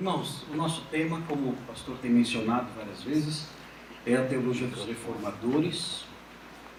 [0.00, 3.46] Irmãos, o nosso tema, como o pastor tem mencionado várias vezes,
[4.06, 6.06] é a teologia dos reformadores.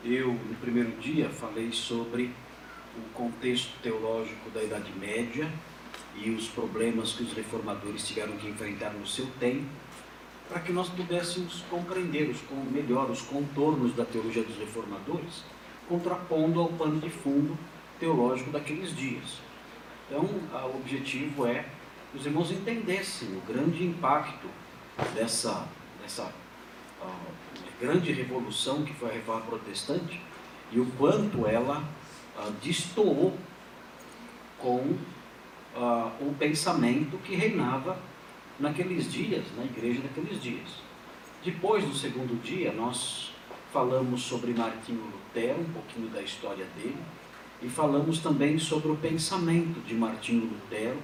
[0.03, 2.31] Eu, no primeiro dia, falei sobre
[2.97, 5.48] o contexto teológico da Idade Média
[6.15, 9.70] e os problemas que os reformadores tiveram que enfrentar no seu tempo,
[10.49, 12.40] para que nós pudéssemos compreender os,
[12.71, 15.43] melhor os contornos da teologia dos reformadores,
[15.88, 17.55] contrapondo ao pano de fundo
[17.99, 19.38] teológico daqueles dias.
[20.09, 21.65] Então, o objetivo é
[22.11, 24.47] que os irmãos entendessem o grande impacto
[25.15, 25.65] dessa,
[26.01, 26.31] dessa
[27.01, 27.31] uh,
[27.79, 30.21] grande revolução que foi a reforma protestante
[30.71, 31.79] e o quanto ela
[32.37, 33.37] uh, destoou
[34.59, 34.77] com
[35.75, 37.98] uh, o pensamento que reinava
[38.59, 40.70] naqueles dias, na igreja daqueles dias.
[41.43, 43.31] Depois do segundo dia, nós
[43.73, 46.98] falamos sobre Martinho Lutero, um pouquinho da história dele,
[47.62, 50.98] e falamos também sobre o pensamento de Martinho Lutero,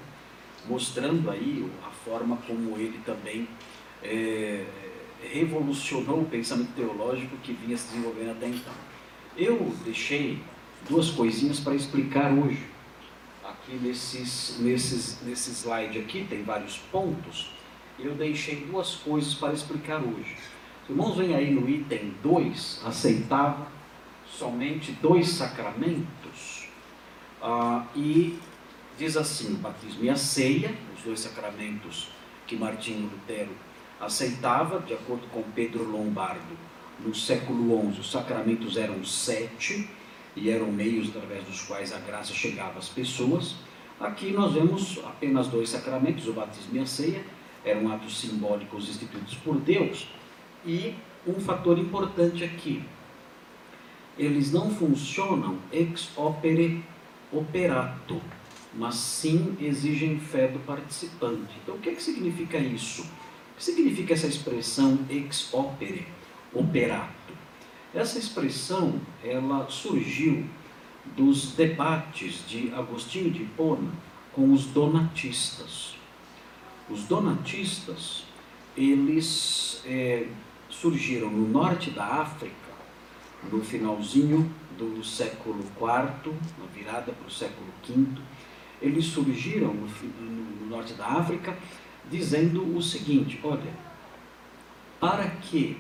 [0.68, 3.48] mostrando aí a forma como ele também
[4.04, 4.66] é,
[5.22, 8.74] revolucionou o pensamento teológico que vinha se desenvolvendo até então.
[9.36, 10.42] Eu deixei
[10.90, 12.66] duas coisinhas para explicar hoje.
[13.44, 17.52] Aqui nesses, nesses, nesse slide aqui tem vários pontos.
[18.00, 20.36] Eu deixei duas coisas para explicar hoje.
[20.84, 23.68] Os irmãos vem aí no item 2, aceitava
[24.28, 26.68] somente dois sacramentos.
[27.42, 28.38] Ah, e
[28.98, 32.10] diz assim: o batismo e a ceia, os dois sacramentos
[32.46, 33.52] que Martinho Lutero
[34.00, 36.58] aceitava, de acordo com Pedro Lombardo,
[37.00, 39.90] no século XI, os sacramentos eram sete
[40.36, 43.56] e eram meios através dos quais a graça chegava às pessoas.
[44.00, 47.24] Aqui nós vemos apenas dois sacramentos, o batismo e a ceia,
[47.66, 50.08] eram atos simbólicos instituídos por Deus.
[50.66, 50.96] E
[51.26, 52.84] um fator importante aqui,
[54.18, 56.84] eles não funcionam ex opere
[57.32, 58.22] operato,
[58.74, 61.54] mas sim exigem fé do participante.
[61.64, 63.02] Então, o que, é que significa isso?
[63.02, 66.08] O que significa essa expressão ex opere
[66.54, 67.34] operato?
[67.94, 70.46] Essa expressão ela surgiu
[71.16, 73.92] dos debates de Agostinho de Hipona
[74.34, 75.96] com os donatistas.
[76.90, 78.24] Os donatistas
[78.76, 80.28] eles é,
[80.70, 82.68] surgiram no norte da África
[83.52, 88.06] no finalzinho do século IV, na virada para o século V,
[88.82, 91.58] eles surgiram no, no, no norte da África
[92.10, 93.74] dizendo o seguinte: olha,
[95.00, 95.78] para que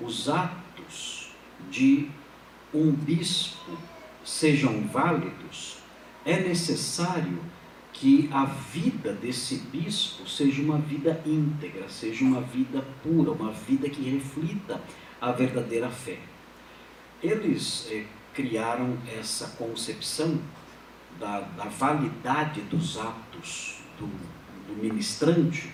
[0.00, 1.32] os atos
[1.70, 2.08] de
[2.72, 3.76] um bispo
[4.24, 5.78] sejam válidos,
[6.24, 7.38] é necessário
[7.92, 13.88] que a vida desse bispo seja uma vida íntegra, seja uma vida pura, uma vida
[13.88, 14.80] que reflita
[15.20, 16.18] a verdadeira fé.
[17.20, 20.38] Eles eh, criaram essa concepção
[21.18, 25.70] da, da, validade dos atos do, do ministrante,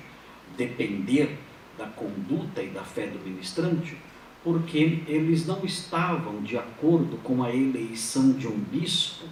[0.57, 1.39] depender
[1.77, 3.97] da conduta e da fé do ministrante,
[4.43, 9.25] porque eles não estavam de acordo com a eleição de um bispo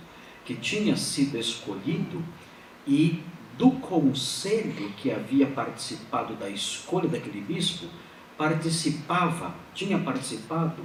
[0.45, 2.23] que tinha sido escolhido
[2.87, 3.23] e
[3.57, 7.87] do conselho que havia participado da escolha daquele bispo,
[8.37, 10.83] participava, tinha participado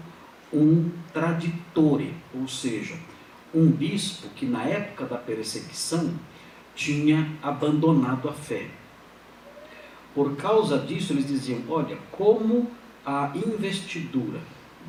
[0.54, 2.96] um traditore, ou seja,
[3.58, 6.14] um bispo que na época da perseguição
[6.76, 8.70] tinha abandonado a fé.
[10.14, 12.70] Por causa disso, eles diziam: olha, como
[13.06, 14.40] a investidura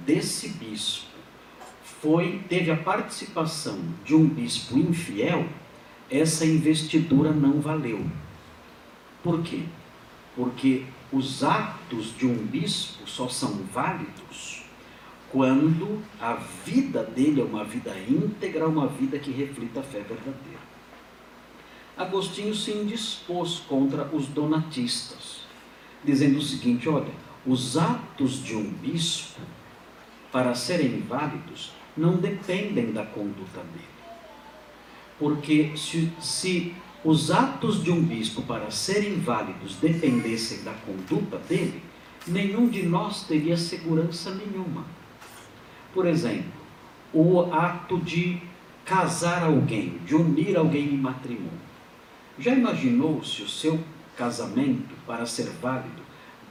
[0.05, 1.09] desse bispo
[1.83, 5.47] foi teve a participação de um bispo infiel,
[6.11, 8.05] essa investidura não valeu.
[9.23, 9.63] Por quê?
[10.37, 14.68] Porque os atos de um bispo só são válidos
[15.31, 16.35] quando a
[16.65, 20.69] vida dele é uma vida íntegra, uma vida que reflita a fé verdadeira.
[21.97, 25.41] Agostinho se indispôs contra os donatistas,
[26.03, 27.13] dizendo o seguinte: olha,
[27.47, 29.41] os atos de um bispo,
[30.33, 33.99] para serem válidos, não dependem da conduta dele.
[35.19, 36.75] Porque se, se
[37.05, 41.83] os atos de um bispo, para serem válidos, dependessem da conduta dele,
[42.27, 44.98] nenhum de nós teria segurança nenhuma
[45.93, 46.53] por exemplo,
[47.13, 48.41] o ato de
[48.85, 51.69] casar alguém, de unir alguém em matrimônio.
[52.39, 53.79] Já imaginou se o seu
[54.17, 56.03] casamento, para ser válido,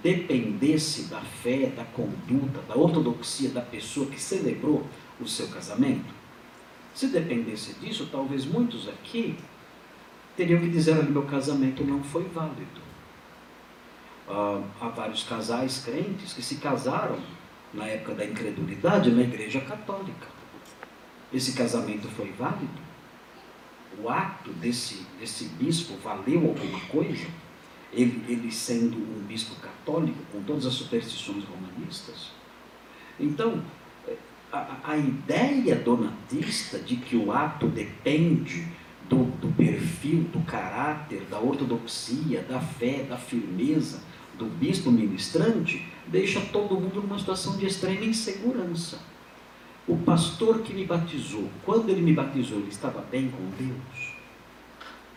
[0.04, 4.86] dependesse da fé, da conduta, da ortodoxia da pessoa que celebrou
[5.20, 6.14] o seu casamento?
[6.94, 9.38] Se dependesse disso, talvez muitos aqui
[10.36, 12.88] teriam que dizer: olha, meu casamento não foi válido.
[14.28, 17.18] Uh, há vários casais crentes que se casaram
[17.74, 20.28] na época da incredulidade, na Igreja Católica.
[21.34, 22.88] Esse casamento foi válido?
[24.02, 27.28] O ato desse, desse bispo valeu alguma coisa?
[27.92, 32.32] ele, ele sendo um bispo católico, com todas as superstições romanistas.
[33.20, 33.64] Então,
[34.52, 38.68] a, a ideia donatista de que o ato depende
[39.10, 44.02] do, do perfil, do caráter, da ortodoxia, da fé, da firmeza
[44.38, 49.00] do bispo ministrante, deixa todo mundo numa situação de extrema insegurança.
[49.88, 54.16] O pastor que me batizou, quando ele me batizou, ele estava bem com Deus?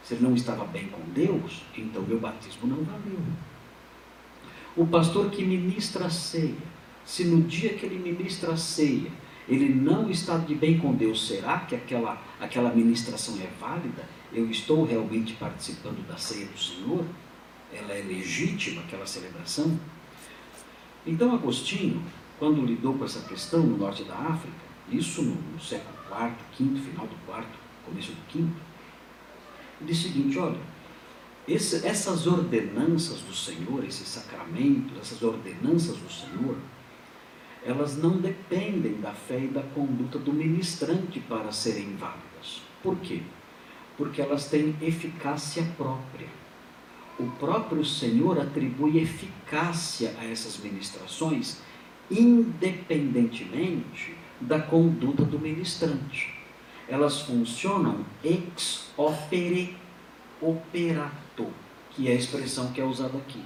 [0.04, 3.18] Se ele não estava bem com Deus, então meu batismo não valeu.
[4.76, 6.54] O pastor que ministra a ceia,
[7.04, 9.10] se no dia que ele ministra a ceia,
[9.48, 14.08] ele não está de bem com Deus, será que aquela, aquela ministração é válida?
[14.32, 17.04] Eu estou realmente participando da ceia do Senhor?
[17.72, 19.76] Ela é legítima, aquela celebração?
[21.06, 22.02] Então, Agostinho,
[22.38, 24.56] quando lidou com essa questão no norte da África,
[24.90, 27.46] isso no, no século IV, V, final do IV,
[27.84, 28.48] começo do V,
[29.80, 30.58] disse o seguinte: olha,
[31.48, 36.56] esse, essas ordenanças do Senhor, esses sacramentos, essas ordenanças do Senhor,
[37.64, 42.62] elas não dependem da fé e da conduta do ministrante para serem válidas.
[42.82, 43.22] Por quê?
[43.96, 46.28] Porque elas têm eficácia própria.
[47.20, 51.58] O próprio Senhor atribui eficácia a essas ministrações,
[52.10, 56.40] independentemente da conduta do ministrante
[56.90, 59.76] elas funcionam ex opere
[60.42, 61.46] operato,
[61.90, 63.40] que é a expressão que é usada aqui.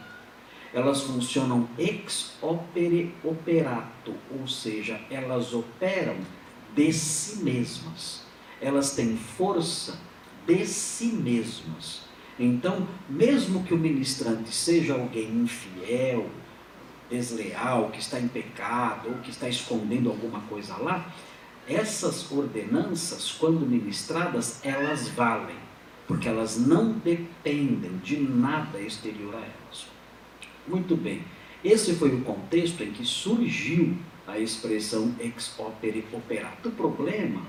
[0.73, 6.17] Elas funcionam ex opere operato, ou seja, elas operam
[6.75, 8.25] de si mesmas.
[8.62, 10.00] Elas têm força
[10.47, 12.00] de si mesmas.
[12.39, 16.29] Então, mesmo que o ministrante seja alguém infiel,
[17.09, 21.13] desleal, que está em pecado ou que está escondendo alguma coisa lá,
[21.69, 25.57] essas ordenanças, quando ministradas, elas valem,
[26.07, 29.87] porque elas não dependem de nada exterior a elas.
[30.67, 31.23] Muito bem,
[31.63, 33.97] esse foi o contexto em que surgiu
[34.27, 36.69] a expressão ex opere operato.
[36.69, 37.43] O problema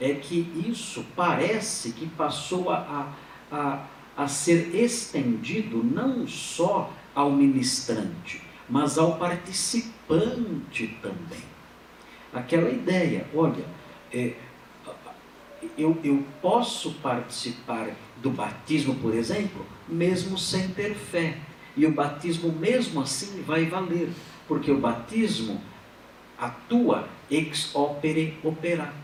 [0.00, 3.12] é que isso parece que passou a,
[3.50, 3.86] a, a
[4.28, 11.56] ser estendido não só ao ministrante, mas ao participante também
[12.36, 13.64] aquela ideia, olha,
[14.12, 14.34] é,
[15.76, 21.38] eu, eu posso participar do batismo, por exemplo, mesmo sem ter fé.
[21.76, 24.10] E o batismo, mesmo assim, vai valer,
[24.46, 25.60] porque o batismo
[26.38, 28.94] atua ex opere operato.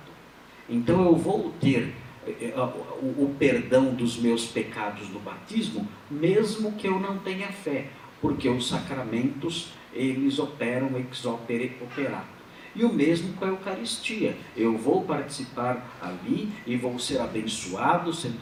[0.69, 1.94] Então eu vou ter
[2.27, 7.89] o, o perdão dos meus pecados no batismo, mesmo que eu não tenha fé,
[8.21, 12.43] porque os sacramentos eles operam ex opere operato.
[12.75, 14.35] E o mesmo com a Eucaristia.
[14.57, 18.39] Eu vou participar ali e vou ser abençoado sendo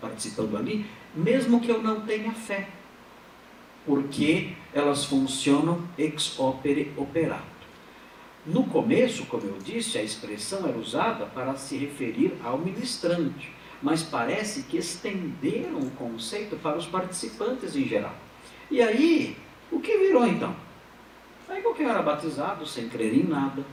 [0.00, 2.68] participando ali, mesmo que eu não tenha fé.
[3.84, 7.53] Porque elas funcionam ex opere operato.
[8.46, 13.50] No começo, como eu disse, a expressão era usada para se referir ao ministrante,
[13.82, 18.14] mas parece que estenderam o conceito para os participantes em geral.
[18.70, 19.34] E aí,
[19.72, 20.54] o que virou então?
[21.48, 23.64] Aí qualquer era batizado sem crer em nada.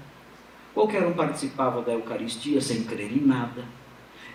[0.74, 3.66] Qualquer um participava da Eucaristia sem crer em nada.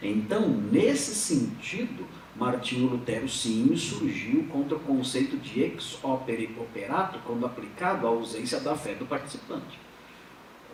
[0.03, 7.47] Então, nesse sentido, Martinho Lutero sim surgiu contra o conceito de ex opere operato quando
[7.47, 9.86] aplicado à ausência da fé do participante.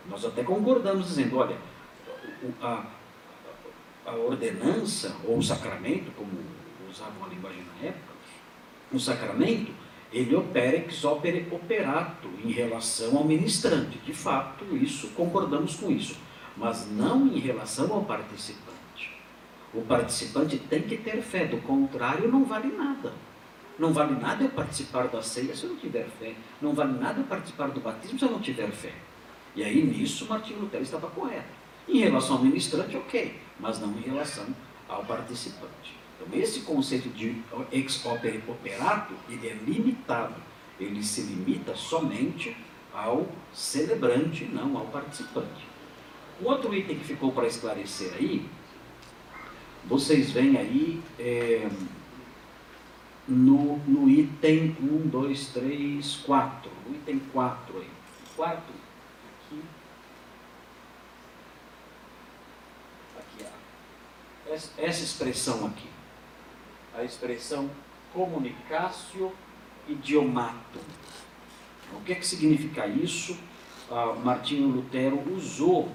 [0.09, 1.57] Nós até concordamos dizendo, olha,
[2.61, 2.85] a,
[4.05, 6.31] a ordenança ou o sacramento, como
[6.89, 8.13] usavam a linguagem na época,
[8.91, 9.71] o sacramento
[10.11, 13.97] ele opera ex opere operato em relação ao ministrante.
[13.99, 16.17] De fato, isso concordamos com isso,
[16.55, 18.73] mas não em relação ao participante.
[19.73, 23.11] O participante tem que ter fé, do contrário, não vale nada.
[23.79, 26.35] Não vale nada eu participar da ceia se eu não tiver fé.
[26.61, 28.93] Não vale nada eu participar do batismo se eu não tiver fé.
[29.55, 31.63] E aí nisso Martinho Lutero estava correto.
[31.87, 34.45] Em relação ao ministrante, ok, mas não em relação
[34.87, 35.97] ao participante.
[36.15, 37.41] Então, esse conceito de
[37.71, 40.35] ex opere operato, ele é limitado.
[40.79, 42.55] Ele se limita somente
[42.93, 45.67] ao celebrante, não ao participante.
[46.41, 48.45] Um outro item que ficou para esclarecer aí,
[49.85, 51.67] vocês veem aí é,
[53.27, 56.71] no, no item 1, 2, 3, 4.
[56.87, 57.89] No item 4 aí.
[58.35, 59.61] 4, aqui.
[63.19, 63.47] Aqui, ó.
[64.53, 65.87] Essa, expressão aqui
[66.95, 67.67] a expressão
[68.13, 69.31] comunicatio
[69.87, 70.79] idiomatum.
[71.93, 73.35] O que, é que significa isso?
[73.89, 75.91] Ah, Martinho Lutero usou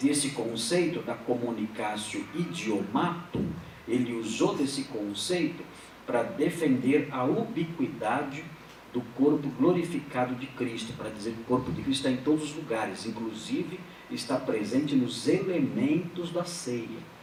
[0.00, 3.50] desse conceito da comunicatio idiomatum,
[3.88, 5.64] ele usou desse conceito
[6.06, 8.44] para defender a ubiquidade
[8.92, 12.44] do corpo glorificado de Cristo, para dizer que o corpo de Cristo está em todos
[12.44, 13.80] os lugares, inclusive
[14.12, 17.13] está presente nos elementos da ceia.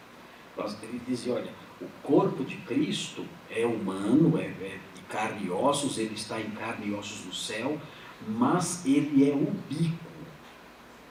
[0.84, 1.51] Ele dizia, olha,
[1.82, 6.51] o corpo de Cristo é humano, é, é de carne e ossos, ele está em
[6.51, 7.80] carne e ossos no céu,
[8.27, 9.98] mas ele é ubíquo,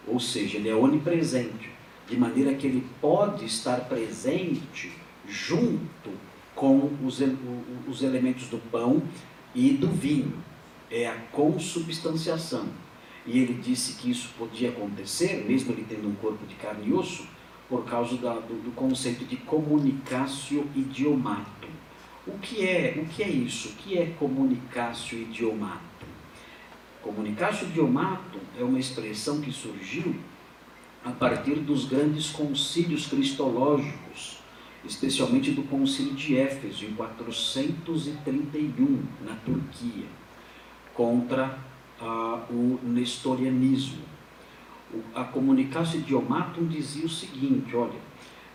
[0.06, 1.70] ou seja, ele é onipresente,
[2.08, 4.92] de maneira que ele pode estar presente
[5.26, 6.10] junto
[6.54, 7.20] com os,
[7.88, 9.02] os elementos do pão
[9.54, 10.34] e do vinho
[10.90, 12.68] é a consubstanciação.
[13.26, 16.92] E ele disse que isso podia acontecer, mesmo ele tendo um corpo de carne e
[16.92, 17.26] osso,
[17.70, 21.70] por causa da, do, do, conceito de comunicatio idiomatum.
[22.26, 23.68] O que é, o que é isso?
[23.68, 25.78] O que é comunicatio idiomatum?
[27.00, 30.16] Comunicatio idiomatum é uma expressão que surgiu
[31.04, 34.40] a partir dos grandes concílios cristológicos,
[34.84, 40.06] especialmente do concílio de Éfeso, em 431, na Turquia
[40.92, 41.56] contra
[42.00, 44.09] ah, o nestorianismo.
[45.14, 47.98] A Comunicatio Idiomatum dizia o seguinte: olha,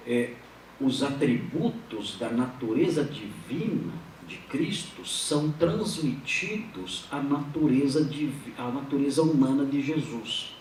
[0.06, 0.34] é,
[0.80, 3.94] os atributos da natureza divina
[4.28, 8.10] de Cristo são transmitidos à natureza,
[8.58, 10.56] à natureza humana de Jesus.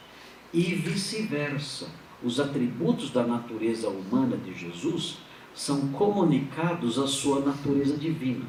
[0.52, 1.88] E vice-versa.
[2.22, 5.18] Os atributos da natureza humana de Jesus
[5.54, 8.46] são comunicados à sua natureza divina.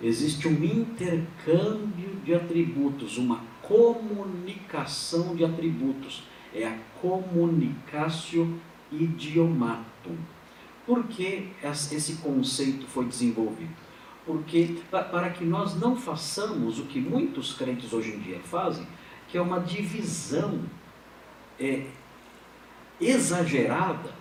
[0.00, 6.24] Existe um intercâmbio de atributos, uma comunicação de atributos.
[6.54, 10.16] É a comunicatio idiomatum.
[10.86, 13.72] Por que esse conceito foi desenvolvido?
[14.26, 18.86] Porque para que nós não façamos o que muitos crentes hoje em dia fazem,
[19.28, 20.60] que é uma divisão
[21.58, 21.86] é,
[23.00, 24.12] exagerada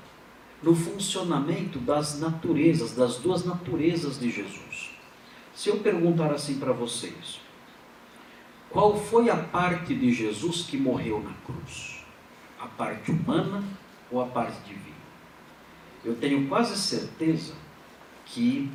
[0.62, 4.92] no funcionamento das naturezas, das duas naturezas de Jesus.
[5.54, 7.40] Se eu perguntar assim para vocês,
[8.70, 12.01] qual foi a parte de Jesus que morreu na cruz?
[12.62, 13.64] A parte humana
[14.12, 15.02] ou a parte divina?
[16.06, 17.54] Eu tenho quase certeza
[18.26, 18.72] que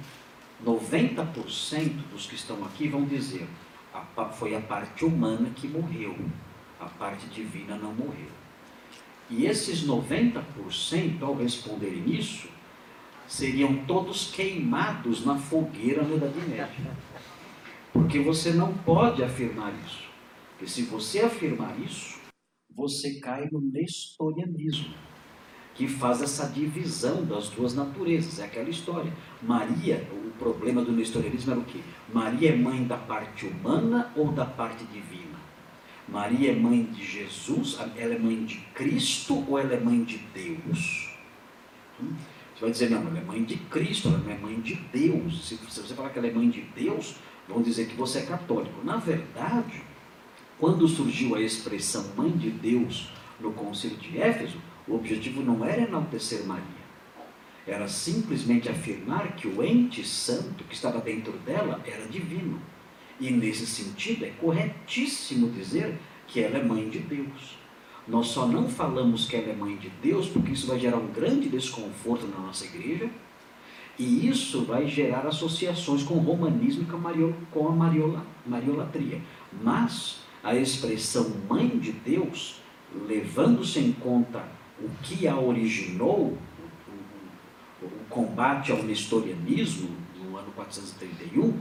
[0.65, 3.47] 90% dos que estão aqui vão dizer
[3.95, 6.17] a, foi a parte humana que morreu,
[6.81, 8.29] a parte divina não morreu.
[9.29, 12.49] E esses 90%, ao responderem isso,
[13.27, 16.97] seriam todos queimados na fogueira na Idade Média.
[17.93, 20.05] Porque você não pode afirmar isso.
[20.51, 22.16] Porque se você afirmar isso,
[22.77, 24.95] você cai no nestorianismo,
[25.75, 28.39] que faz essa divisão das duas naturezas.
[28.39, 29.13] É aquela história.
[29.43, 31.81] Maria, o problema do nestorianismo era o quê?
[32.13, 35.37] Maria é mãe da parte humana ou da parte divina?
[36.07, 40.19] Maria é mãe de Jesus, ela é mãe de Cristo ou ela é mãe de
[40.33, 41.11] Deus?
[42.01, 42.15] Hum?
[42.55, 45.47] Você vai dizer, não, ela é mãe de Cristo, ela não é mãe de Deus.
[45.47, 47.17] Se, você falar que ela é mãe de Deus,
[47.49, 48.85] vão dizer que você é católico.
[48.85, 49.83] Na verdade,
[50.59, 54.59] quando surgiu a expressão mãe de Deus no concílio de Éfeso,
[54.89, 56.65] o objetivo não era enaltecer Maria.
[57.67, 62.61] Era simplesmente afirmar que o ente santo que estava dentro dela era divino.
[63.21, 67.59] E nesse sentido é corretíssimo dizer que ela é mãe de Deus.
[68.07, 71.09] Nós só não falamos que ela é mãe de Deus porque isso vai gerar um
[71.09, 73.11] grande desconforto na nossa igreja
[73.99, 78.25] e isso vai gerar associações com o romanismo e com a, Mario, com a mariola,
[78.47, 79.21] mariolatria.
[79.63, 82.61] Mas a expressão mãe de Deus,
[83.09, 84.45] levando-se em conta
[84.81, 86.39] o que a originou,
[87.83, 91.59] o, combate ao nestorianismo no ano 431,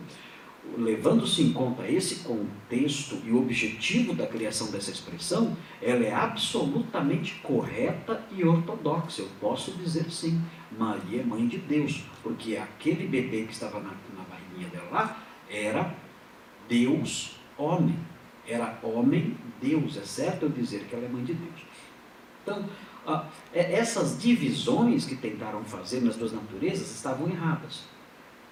[0.78, 7.34] levando-se em conta esse contexto e o objetivo da criação dessa expressão, ela é absolutamente
[7.42, 9.24] correta e ortodoxa.
[9.24, 10.40] Eu posso dizer sim,
[10.78, 15.24] Maria é mãe de Deus, porque aquele bebê que estava na, na barriguinha dela lá
[15.50, 15.96] era
[16.70, 17.98] Deus homem.
[18.48, 19.98] Era homem Deus.
[19.98, 21.62] É certo eu dizer que ela é mãe de Deus.
[22.44, 22.64] Então,
[23.54, 27.84] é, essas divisões que tentaram fazer nas duas naturezas estavam erradas.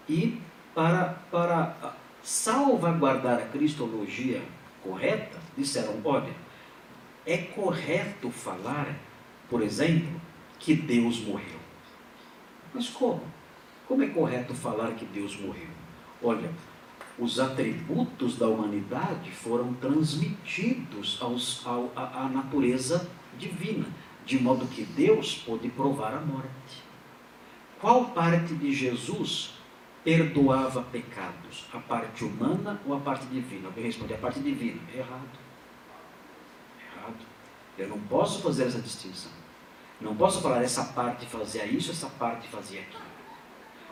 [0.08, 0.40] E
[0.74, 4.42] para, para salvaguardar a cristologia
[4.84, 6.34] correta, disseram: olha,
[7.26, 8.96] é correto falar,
[9.50, 10.10] por exemplo,
[10.60, 11.60] que Deus morreu.
[12.74, 13.22] Mas como?
[13.88, 15.68] Como é correto falar que Deus morreu?
[16.22, 16.50] Olha,
[17.18, 23.86] os atributos da humanidade foram transmitidos aos, ao, à, à natureza divina,
[24.26, 26.84] de modo que Deus pôde provar a morte.
[27.80, 29.54] Qual parte de Jesus
[30.04, 31.66] perdoava pecados?
[31.74, 33.68] A parte humana ou a parte divina?
[33.68, 34.80] Alguém responde, a parte divina.
[34.94, 35.40] É errado.
[36.80, 37.26] É errado.
[37.78, 39.32] Eu não posso fazer essa distinção.
[40.00, 43.13] Não posso falar essa parte fazia isso, essa parte fazia aquilo.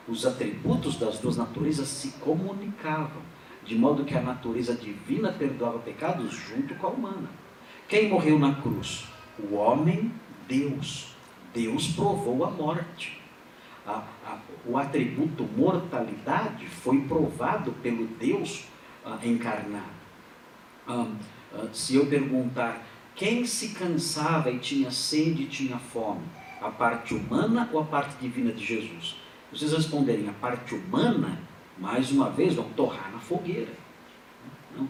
[0.08, 3.22] Os atributos das duas naturezas se comunicavam,
[3.64, 7.30] de modo que a natureza divina perdoava pecados junto com a humana.
[7.88, 9.06] Quem morreu na cruz?
[9.40, 10.12] O homem,
[10.48, 11.16] Deus.
[11.54, 13.22] Deus provou a morte.
[13.86, 18.66] A, a, o atributo mortalidade foi provado pelo Deus
[19.06, 20.02] ah, encarnado.
[20.88, 21.08] Ah,
[21.54, 26.22] ah, se eu perguntar quem se cansava e tinha sede e tinha fome,
[26.62, 29.21] a parte humana ou a parte divina de Jesus?
[29.52, 31.40] Vocês responderem a parte humana,
[31.78, 33.74] mais uma vez, vão torrar na fogueira.
[34.76, 34.88] Não.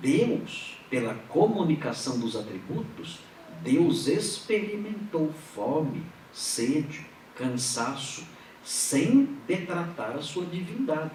[0.00, 3.20] Deus, pela comunicação dos atributos,
[3.62, 8.26] Deus experimentou fome, sede, cansaço,
[8.62, 11.14] sem detratar a sua divindade.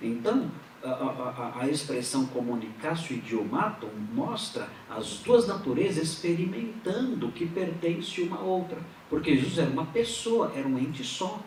[0.00, 0.50] Então,
[0.82, 8.38] a, a, a expressão comunicatio idiomatum mostra as duas naturezas experimentando o que pertence uma
[8.38, 8.78] à outra.
[9.08, 11.40] Porque Jesus era uma pessoa, era um ente só.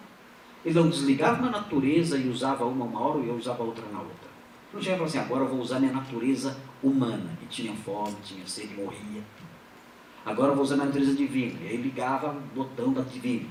[0.66, 4.30] Ele não desligava uma natureza e usava uma uma hora e usava outra na outra.
[4.74, 7.38] Não chegava assim, agora eu vou usar minha natureza humana.
[7.42, 9.22] E tinha fome, tinha sede, morria.
[10.26, 11.60] Agora eu vou usar minha natureza divina.
[11.62, 13.48] E aí ligava o botão da divina.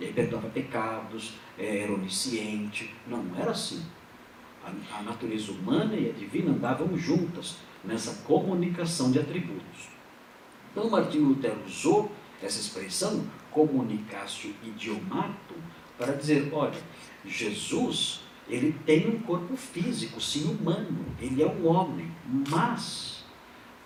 [0.00, 2.94] E aí perdoava pecados, era onisciente.
[3.06, 3.84] Não, não era assim.
[4.64, 9.88] A, a natureza humana e a divina andavam juntas nessa comunicação de atributos.
[10.72, 12.10] Então Martinho Lutero usou
[12.42, 15.56] essa expressão, comunicatio idiomatum,
[15.98, 16.78] para dizer, olha,
[17.24, 22.10] Jesus, ele tem um corpo físico, sim, humano, ele é um homem,
[22.48, 23.24] mas,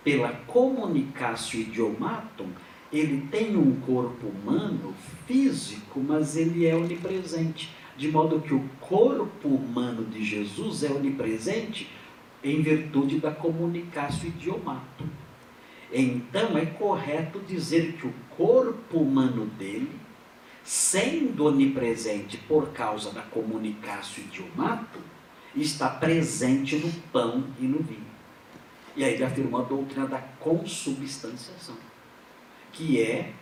[0.03, 2.49] pela comunicatio idiomatum,
[2.91, 4.93] ele tem um corpo humano
[5.25, 7.71] físico, mas ele é onipresente.
[7.97, 11.89] De modo que o corpo humano de Jesus é onipresente
[12.43, 15.07] em virtude da comunicatio idiomatum.
[15.93, 20.00] Então é correto dizer que o corpo humano dele
[20.63, 24.99] sendo onipresente por causa da comunicácio idiomato,
[25.55, 28.11] está presente no pão e no vinho.
[28.95, 31.75] E aí ele afirmou a doutrina da consubstanciação,
[32.71, 33.33] que é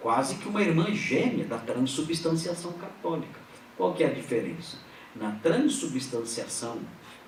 [0.00, 3.40] quase que uma irmã gêmea da transubstanciação católica.
[3.76, 4.78] Qual que é a diferença?
[5.14, 6.78] Na transubstanciação,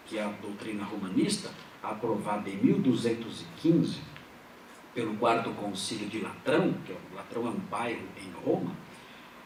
[0.06, 1.50] que é a doutrina romanista,
[1.82, 4.00] aprovada em 1215
[4.94, 8.74] pelo quarto concílio de Latrão, que é, Latrão é um bairro em Roma,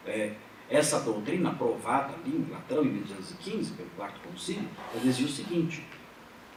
[0.05, 0.33] é,
[0.69, 5.85] essa doutrina aprovada ali em Platão em 1215, pelo quarto concílio, ela dizia o seguinte,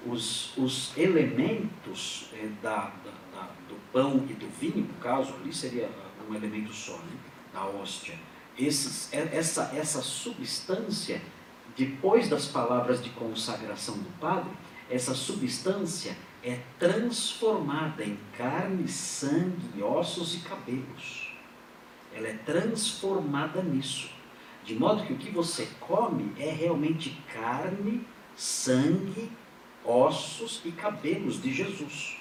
[0.07, 5.53] os, os elementos é, da, da, da, do pão e do vinho, no caso ali
[5.53, 5.91] seria
[6.29, 7.17] um elemento só, né,
[7.53, 8.19] da hóstia,
[8.59, 11.21] esses, é, essa, essa substância,
[11.77, 14.51] depois das palavras de consagração do padre,
[14.89, 21.26] essa substância é transformada em carne, sangue, ossos e cabelos
[22.17, 24.11] ela é transformada nisso.
[24.65, 29.31] De modo que o que você come é realmente carne, sangue,
[29.85, 32.17] ossos e cabelos de Jesus.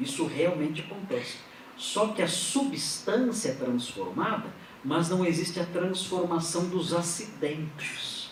[0.00, 1.36] Isso realmente acontece.
[1.76, 8.30] Só que a substância é transformada, mas não existe a transformação dos acidentes.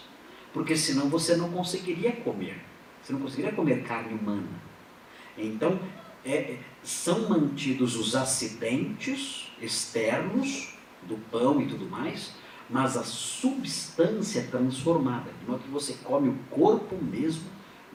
[0.52, 2.60] Porque senão você não conseguiria comer.
[3.02, 4.48] Você não conseguiria comer carne humana.
[5.36, 5.78] Então,
[6.24, 12.32] é, são mantidos os acidentes externos do pão e tudo mais,
[12.68, 17.44] mas a substância é transformada, de modo que você come o corpo mesmo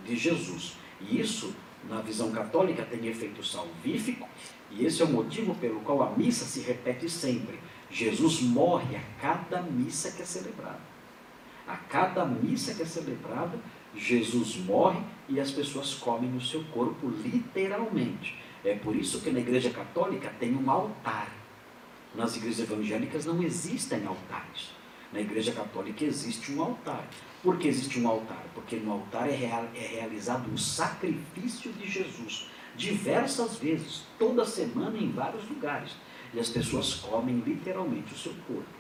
[0.06, 0.78] de Jesus.
[1.02, 1.56] E isso,
[1.90, 4.28] na visão católica, tem efeito salvífico,
[4.72, 7.60] e esse é o motivo pelo qual a missa se repete sempre.
[7.90, 10.80] Jesus morre a cada missa que é celebrada.
[11.68, 13.60] A cada missa que é celebrada,
[13.96, 18.38] Jesus morre e as pessoas comem o seu corpo literalmente.
[18.64, 21.32] É por isso que na Igreja Católica tem um altar.
[22.14, 24.72] Nas igrejas evangélicas não existem altares.
[25.14, 27.08] Na Igreja Católica existe um altar.
[27.42, 28.44] Por que existe um altar?
[28.54, 34.98] Porque no altar é, real, é realizado o sacrifício de Jesus, diversas vezes, toda semana,
[34.98, 35.96] em vários lugares.
[36.34, 38.80] E as pessoas comem literalmente o seu corpo.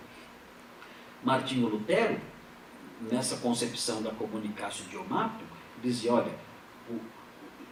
[1.23, 2.19] Martinho Lutero,
[3.01, 5.43] nessa concepção da comunicação idiomato,
[5.81, 6.31] dizia: olha,
[6.89, 6.99] o,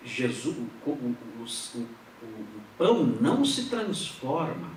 [0.03, 1.87] Jesus, o, o, o,
[2.77, 4.71] pão não se transforma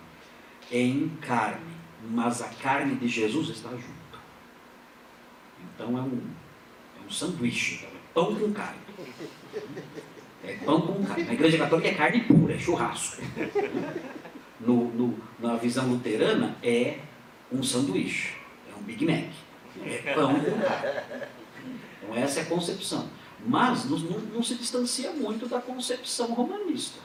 [0.71, 1.77] em carne,
[2.11, 4.21] mas a carne de Jesus está junto.
[5.63, 6.21] Então é um,
[7.01, 8.81] é um sanduíche, então é pão com carne.
[10.43, 11.25] É pão com carne.
[11.25, 13.23] Na igreja católica é carne pura, é churrasco.
[14.59, 16.99] No, no, na visão luterana é
[17.51, 18.35] um sanduíche,
[18.71, 19.31] é um Big Mac.
[19.85, 21.29] É pão com carne.
[22.03, 23.09] Então essa é a concepção.
[23.47, 26.99] Mas não, não, se distancia muito da concepção romanista.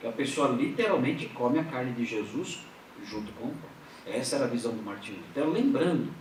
[0.00, 2.60] Que a pessoa literalmente come a carne de Jesus
[3.04, 3.76] junto com o pão.
[4.06, 6.12] Essa era a visão do Martinho Lutero, lembrando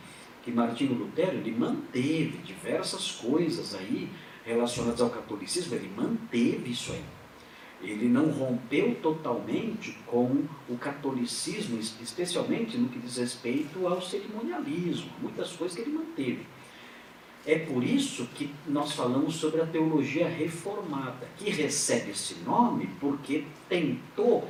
[0.44, 4.10] que Martinho Lutero ele manteve diversas coisas aí
[4.44, 7.04] relacionadas ao catolicismo, ele manteve isso aí.
[7.82, 15.52] Ele não rompeu totalmente com o catolicismo, especialmente no que diz respeito ao cerimonialismo, muitas
[15.52, 16.46] coisas que ele manteve.
[17.46, 23.44] É por isso que nós falamos sobre a teologia reformada, que recebe esse nome porque
[23.70, 24.50] tentou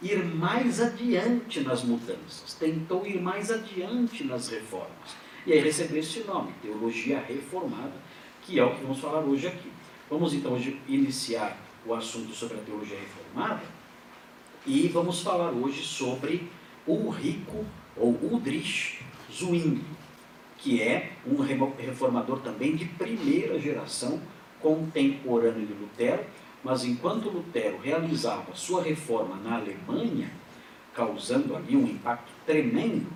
[0.00, 5.14] ir mais adiante nas mudanças, tentou ir mais adiante nas reformas.
[5.46, 7.92] E aí recebeu esse nome, teologia reformada,
[8.42, 9.70] que é o que vamos falar hoje aqui.
[10.08, 13.62] Vamos então hoje iniciar o assunto sobre a teologia reformada
[14.66, 16.50] e vamos falar hoje sobre
[16.86, 17.64] o rico
[17.96, 19.84] ou Udrich Zwingli,
[20.58, 24.20] que é um reformador também de primeira geração,
[24.60, 26.24] contemporâneo de Lutero,
[26.62, 30.30] mas enquanto Lutero realizava sua reforma na Alemanha,
[30.92, 33.06] causando ali um impacto tremendo,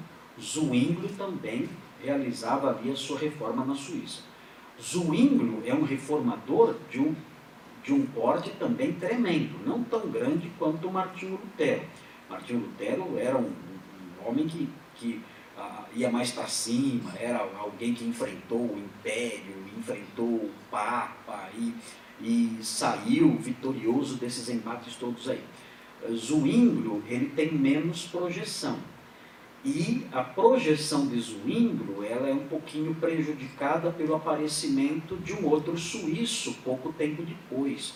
[0.40, 1.68] Zwingli também
[2.02, 4.22] realizava ali a sua reforma na Suíça.
[4.80, 7.14] Zwingli é um reformador de um,
[7.84, 11.82] de um porte também tremendo, não tão grande quanto Martinho Lutero.
[12.28, 15.20] Martinho Lutero era um, um homem que, que
[15.56, 21.74] uh, ia mais para cima, era alguém que enfrentou o império, enfrentou o Papa e,
[22.22, 25.42] e saiu vitorioso desses embates todos aí.
[26.10, 28.78] Zwingli, ele tem menos projeção
[29.64, 35.78] e a projeção de Zwingli ela é um pouquinho prejudicada pelo aparecimento de um outro
[35.78, 37.94] suíço pouco tempo depois,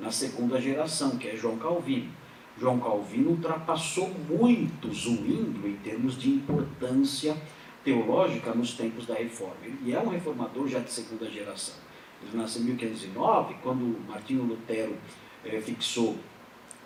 [0.00, 2.10] na segunda geração, que é João Calvino.
[2.58, 7.36] João Calvino ultrapassou muito Zwingli em termos de importância
[7.84, 9.56] teológica nos tempos da Reforma.
[9.62, 11.74] Ele é um reformador já de segunda geração.
[12.22, 14.96] Ele nasceu em 1509, quando Martinho Lutero
[15.44, 16.16] eh, fixou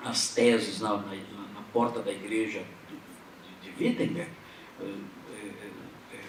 [0.05, 2.65] as teses na, na, na porta da igreja
[3.79, 4.31] Wittenberg,
[4.81, 6.21] é, é, é,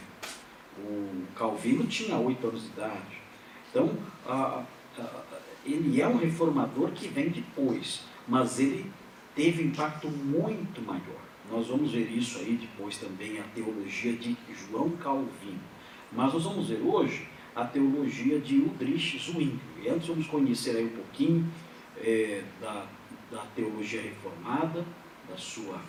[0.80, 3.22] o Calvino tinha oito anos de idade.
[3.70, 3.98] Então,
[5.66, 8.92] ele é um reformador que vem depois, mas ele
[9.36, 11.26] teve impacto muito maior.
[11.52, 15.60] Nós vamos ver isso aí depois também, a teologia de João Calvino.
[16.12, 19.60] Mas nós vamos ver hoje a teologia de Udrich Zwingli.
[19.82, 21.48] E antes vamos conhecer aí um pouquinho
[21.98, 22.86] é, da,
[23.32, 24.86] da teologia reformada,
[25.30, 25.80] da sua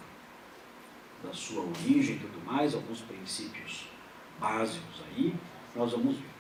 [1.23, 3.89] da sua origem e tudo mais, alguns princípios
[4.39, 5.35] básicos aí,
[5.75, 6.37] nós vamos ver.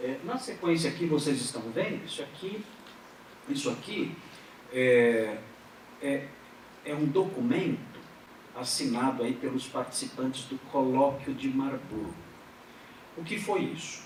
[0.00, 2.64] É, na sequência aqui, vocês estão vendo, isso aqui,
[3.48, 4.14] isso aqui
[4.72, 5.38] é,
[6.02, 6.28] é,
[6.84, 7.78] é um documento
[8.56, 12.14] assinado aí pelos participantes do colóquio de Marburgo.
[13.16, 14.04] O que foi isso?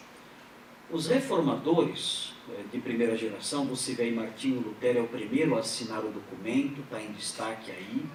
[0.91, 5.61] Os reformadores é, de primeira geração, você vê aí Martinho Lutero é o primeiro a
[5.61, 8.07] assinar o documento, está em destaque aí,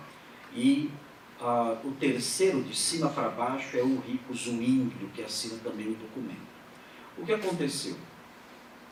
[0.55, 0.89] e
[1.43, 5.95] ah, o terceiro de cima para baixo é o rico Zwinglio, que assina também o
[5.95, 6.53] documento.
[7.17, 7.97] O que aconteceu?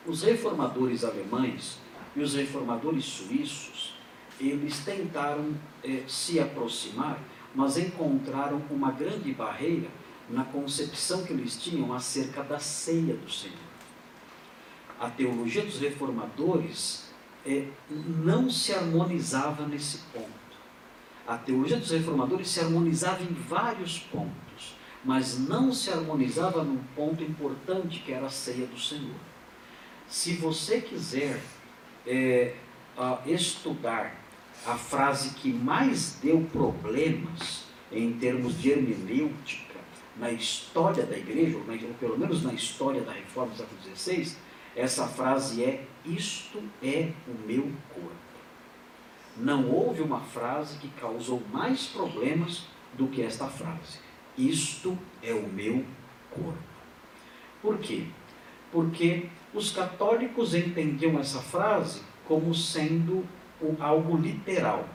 [0.05, 1.77] Os reformadores alemães
[2.13, 3.95] e os reformadores suíços,
[4.37, 7.19] eles tentaram eh, se aproximar,
[7.55, 9.87] mas encontraram uma grande barreira
[10.29, 13.55] na concepção que eles tinham acerca da ceia do Senhor.
[14.99, 17.05] A teologia dos reformadores
[17.45, 20.40] eh, não se harmonizava nesse ponto.
[21.31, 27.23] A teologia dos reformadores se harmonizava em vários pontos, mas não se harmonizava num ponto
[27.23, 29.15] importante que era a ceia do Senhor.
[30.09, 31.41] Se você quiser
[32.05, 32.53] é,
[33.25, 34.13] estudar
[34.67, 37.63] a frase que mais deu problemas
[37.93, 39.79] em termos de hermenêutica
[40.17, 44.35] na história da igreja, ou, pelo menos na história da reforma do século XVI,
[44.75, 48.30] essa frase é: Isto é o meu corpo
[49.41, 53.99] não houve uma frase que causou mais problemas do que esta frase.
[54.37, 55.83] Isto é o meu
[56.29, 56.57] corpo.
[57.61, 58.05] Por quê?
[58.71, 63.25] Porque os católicos entendiam essa frase como sendo
[63.79, 64.87] algo literal.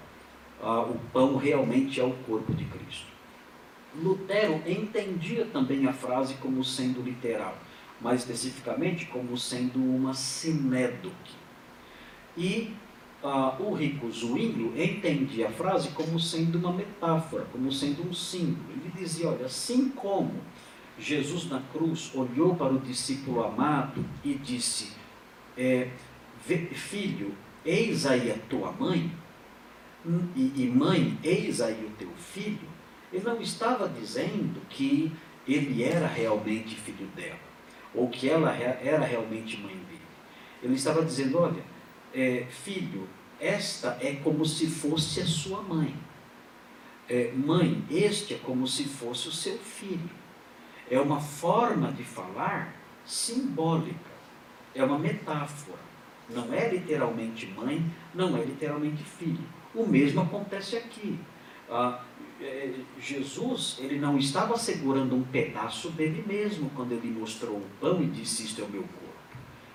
[0.63, 3.07] Ah, o pão realmente é o corpo de Cristo.
[3.95, 7.57] Lutero entendia também a frase como sendo literal,
[8.01, 11.35] mais especificamente como sendo uma sinédoque.
[12.37, 12.75] E
[13.23, 18.67] ah, o rico Zwinglio entendia a frase como sendo uma metáfora, como sendo um símbolo.
[18.71, 20.35] Ele dizia: olha, assim como
[20.99, 24.93] Jesus na cruz olhou para o discípulo amado e disse:
[25.57, 25.89] é,
[26.73, 29.11] Filho, eis aí a tua mãe,
[30.37, 32.77] e, e mãe, eis aí o teu filho.
[33.13, 35.13] Ele não estava dizendo que
[35.49, 37.39] ele era realmente filho dela,
[37.95, 40.01] ou que ela era realmente mãe dele.
[40.63, 41.76] Ele estava dizendo: olha
[42.17, 43.07] é, filho,
[43.39, 45.95] esta é como se fosse a sua mãe.
[47.07, 50.11] É, mãe, este é como se fosse o seu filho.
[50.91, 52.75] É uma forma de falar
[53.05, 54.11] simbólica,
[54.75, 55.79] é uma metáfora.
[56.31, 59.45] Não é literalmente mãe, não é literalmente filho.
[59.75, 61.19] O mesmo acontece aqui.
[61.69, 62.03] Ah,
[62.41, 68.03] é, Jesus ele não estava segurando um pedaço dele mesmo quando ele mostrou o pão
[68.03, 69.07] e disse: Isto é o meu corpo.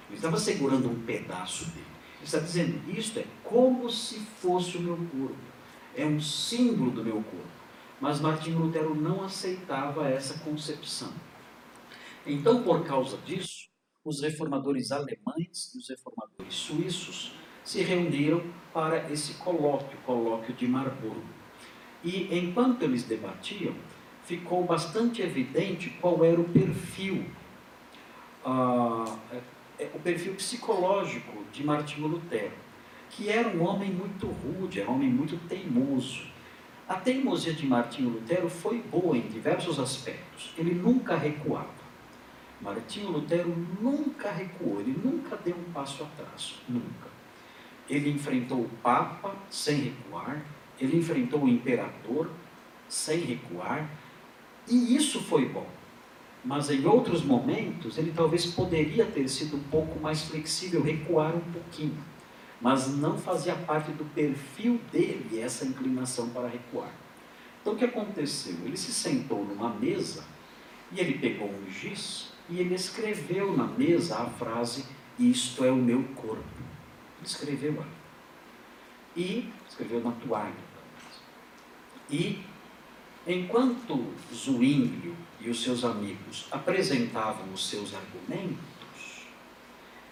[0.10, 1.91] Ele estava segurando um pedaço dele.
[2.22, 5.36] Ele está dizendo: Isto é como se fosse o meu corpo.
[5.96, 7.48] É um símbolo do meu corpo.
[8.00, 11.12] Mas Martinho Lutero não aceitava essa concepção.
[12.26, 13.68] Então, por causa disso,
[14.06, 21.24] os reformadores alemães e os reformadores suíços se reuniram para esse colóquio, colóquio de Marburgo.
[22.04, 23.76] E enquanto eles debatiam,
[24.24, 27.26] ficou bastante evidente qual era o perfil,
[28.46, 29.18] uh,
[29.94, 32.54] o perfil psicológico de Martinho Lutero,
[33.10, 36.24] que era um homem muito rude, era um homem muito teimoso.
[36.88, 40.54] A teimosia de Martinho Lutero foi boa em diversos aspectos.
[40.58, 41.82] Ele nunca recuava.
[42.62, 47.10] Martinho Lutero nunca recuou, ele nunca deu um passo atrás, nunca.
[47.90, 50.46] Ele enfrentou o Papa sem recuar,
[50.80, 52.30] ele enfrentou o imperador
[52.88, 53.90] sem recuar,
[54.68, 55.68] e isso foi bom.
[56.44, 61.52] Mas em outros momentos ele talvez poderia ter sido um pouco mais flexível, recuar um
[61.52, 62.04] pouquinho.
[62.60, 66.92] Mas não fazia parte do perfil dele essa inclinação para recuar.
[67.62, 68.56] Então o que aconteceu?
[68.66, 70.24] Ele se sentou numa mesa
[70.92, 74.86] e ele pegou um giz e ele escreveu na mesa a frase:
[75.20, 76.44] Isto é o meu corpo.
[77.18, 77.92] Ele escreveu ali.
[79.16, 80.72] E escreveu na toalha.
[82.10, 82.40] E
[83.28, 89.28] enquanto Zwinglio e os seus amigos apresentavam os seus argumentos,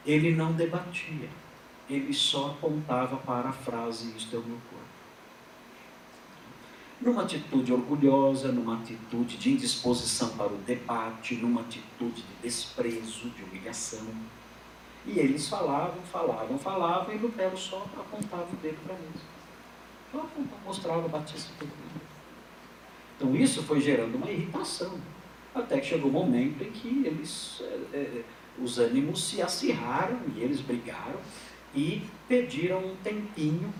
[0.06, 1.30] ele não debatia.
[1.89, 4.89] Ele só apontava para a frase: Isto é o meu corpo
[7.02, 13.44] numa atitude orgulhosa, numa atitude de indisposição para o debate, numa atitude de desprezo, de
[13.44, 14.08] humilhação.
[15.06, 19.22] E eles falavam, falavam, falavam, e Lutero só apontava o dedo para eles.
[20.12, 20.26] Só
[20.65, 21.72] mostrava, batia esse dedo.
[23.15, 25.00] Então isso foi gerando uma irritação.
[25.54, 28.24] Até que chegou o um momento em que eles, é, é,
[28.60, 31.20] os ânimos se acirraram e eles brigaram
[31.74, 33.74] e pediram um tempinho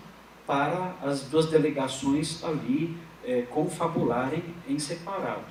[0.46, 5.44] para as duas delegações ali é, confabularem em separado.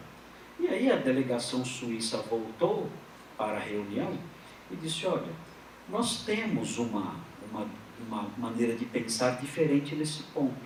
[0.59, 2.89] E aí a delegação suíça voltou
[3.37, 4.17] para a reunião
[4.69, 5.31] e disse: Olha,
[5.87, 7.15] nós temos uma,
[7.49, 7.65] uma,
[8.05, 10.59] uma maneira de pensar diferente nesse ponto,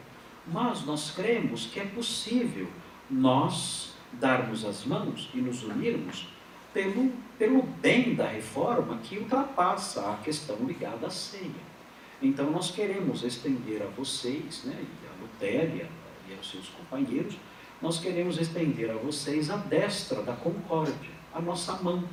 [0.48, 2.68] mas nós cremos que é possível
[3.10, 6.28] nós darmos as mãos e nos unirmos
[6.73, 11.73] pelo, pelo bem da reforma que ultrapassa a questão ligada à ceia.
[12.21, 15.89] Então nós queremos estender a vocês, né, e a Lutéria,
[16.28, 17.36] e aos seus companheiros,
[17.82, 22.04] nós queremos estender a vocês a destra da concórdia, a nossa mão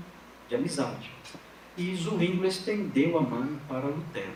[0.49, 1.11] de amizade.
[1.77, 4.35] E Zwingli estendeu a mão para Lutero.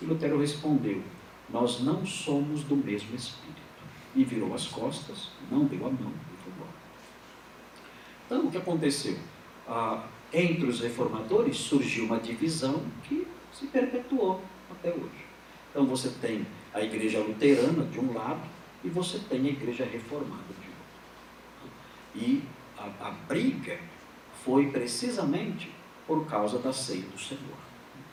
[0.00, 1.02] E Lutero respondeu:
[1.50, 3.58] Nós não somos do mesmo espírito.
[4.14, 6.12] E virou as costas, não deu a mão.
[8.28, 9.16] Então, o que aconteceu?
[9.66, 15.24] Ah, entre os reformadores surgiu uma divisão que se perpetuou até hoje.
[15.70, 18.42] Então, você tem a igreja luterana de um lado
[18.84, 21.74] e você tem a igreja reformada de outro.
[22.14, 22.42] E
[22.76, 23.78] a, a briga
[24.44, 25.70] foi precisamente
[26.06, 27.56] por causa da ceia do Senhor.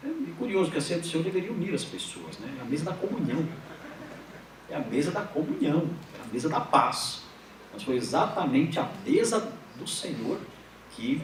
[0.02, 2.56] É curioso que a ceia do Senhor deveria unir as pessoas, né?
[2.58, 3.46] É a mesa da comunhão.
[4.70, 7.24] É a mesa da comunhão, é a mesa da paz.
[7.74, 10.40] Mas foi exatamente a mesa do Senhor
[10.92, 11.22] que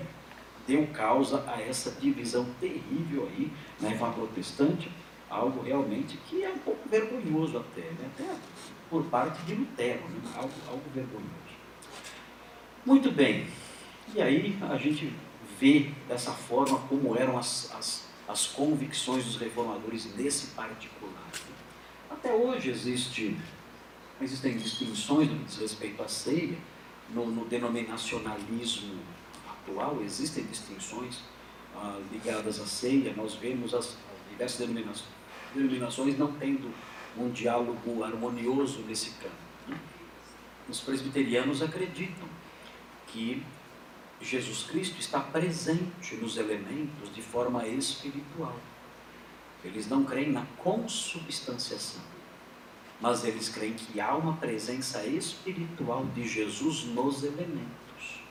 [0.68, 4.92] deu causa a essa divisão terrível aí na Eva protestante,
[5.30, 8.12] algo realmente que é um pouco vergonhoso até, né?
[8.14, 8.36] até
[8.90, 10.32] por parte de Lutero, né?
[10.36, 11.32] algo, algo vergonhoso.
[12.86, 13.48] Muito bem,
[14.14, 15.14] e aí a gente
[15.60, 21.30] vê dessa forma como eram as, as, as convicções dos reformadores nesse particular.
[22.10, 23.38] Até hoje existe,
[24.20, 26.58] existem distinções no que diz respeito à ceia,
[27.14, 29.00] no, no denominacionalismo
[29.50, 31.20] atual existem distinções
[31.76, 35.10] ah, ligadas à ceia, nós vemos as, as diversas denominações,
[35.54, 36.74] denominações não tendo
[37.18, 39.36] um diálogo harmonioso nesse campo.
[39.68, 39.78] Né?
[40.70, 42.28] Os presbiterianos acreditam
[43.08, 43.44] que
[44.22, 48.56] Jesus Cristo está presente nos elementos de forma espiritual.
[49.64, 52.02] Eles não creem na consubstanciação,
[53.02, 58.22] mas eles creem que há uma presença espiritual de Jesus nos elementos.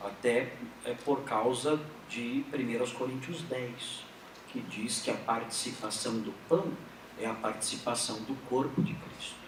[0.00, 0.52] Até
[0.84, 4.04] é por causa de 1 Coríntios 10,
[4.48, 6.72] que diz que a participação do pão
[7.18, 9.44] é a participação do corpo de Cristo.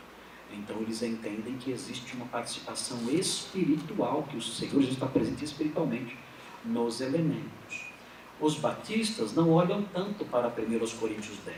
[0.52, 6.16] Então eles entendem que existe uma participação espiritual, que o Senhor já está presente espiritualmente
[6.64, 7.86] nos elementos.
[8.40, 11.56] Os batistas não olham tanto para 1 Coríntios 10,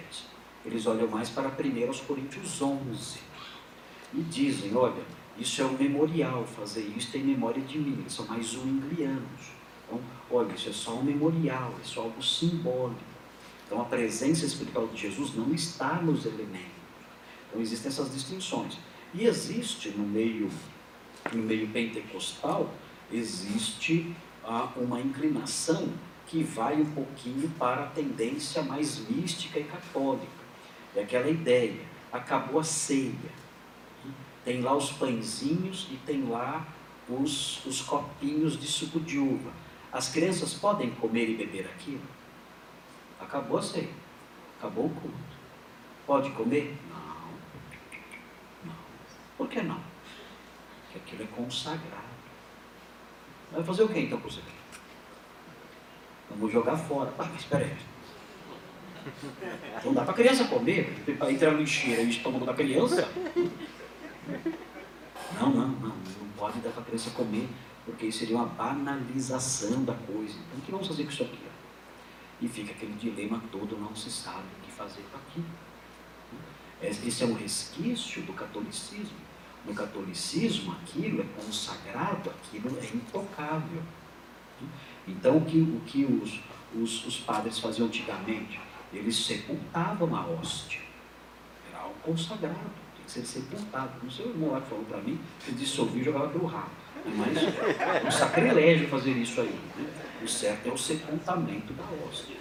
[0.69, 3.19] eles olham mais para 1 Coríntios 11
[4.15, 5.03] e dizem: olha,
[5.39, 9.59] isso é um memorial, fazer isso em memória de mim, eles são mais zwinglianos.
[9.87, 10.01] Então,
[10.31, 13.01] olha, isso é só um memorial, é só algo simbólico.
[13.67, 16.79] Então, a presença espiritual de Jesus não está nos elementos.
[17.49, 18.77] Então, existem essas distinções.
[19.15, 20.51] E existe no meio,
[21.33, 22.71] no meio pentecostal,
[23.11, 25.89] existe ah, uma inclinação
[26.27, 30.48] que vai um pouquinho para a tendência mais mística e católica.
[30.95, 31.81] É aquela ideia,
[32.13, 33.13] acabou a ceia,
[34.45, 36.67] tem lá os pãezinhos e tem lá
[37.09, 39.53] os, os copinhos de suco de uva.
[39.93, 42.03] As crianças podem comer e beber aquilo?
[43.21, 43.91] Acabou a ceia,
[44.59, 45.39] acabou o culto.
[46.07, 46.77] Pode comer?
[46.89, 47.29] Não.
[48.65, 48.77] Não.
[49.37, 49.81] Por que não?
[50.85, 52.09] Porque aquilo é consagrado.
[53.53, 54.53] Vai fazer o que então com isso aqui?
[56.31, 57.13] Vamos jogar fora.
[57.19, 57.77] Ah, mas espera aí.
[59.85, 63.09] Não dá para a criança comer, entrar no lixeira o estômago da criança.
[65.39, 67.49] Não, não, não, não pode dar para a criança comer,
[67.85, 70.35] porque isso seria uma banalização da coisa.
[70.35, 71.39] Então, o que vamos fazer com isso aqui?
[72.41, 75.47] E fica aquele dilema todo, não se sabe o que fazer com aquilo.
[76.81, 79.29] Esse é um resquício do catolicismo.
[79.65, 83.83] No catolicismo, aquilo é consagrado, aquilo é intocável.
[85.07, 86.41] Então, o que, o que os,
[86.81, 88.61] os, os padres faziam antigamente?
[88.93, 90.81] Eles sepultavam a hóstia.
[91.71, 93.93] Era algo consagrado, tinha que ser sepultado.
[94.03, 96.71] Não sei o irmão lá que falou para mim, que dissolvia e jogava pelo rabo.
[97.05, 99.59] Mas é um sacrilégio fazer isso aí.
[99.77, 99.91] Né?
[100.23, 102.37] O certo é o sepultamento da hóstia.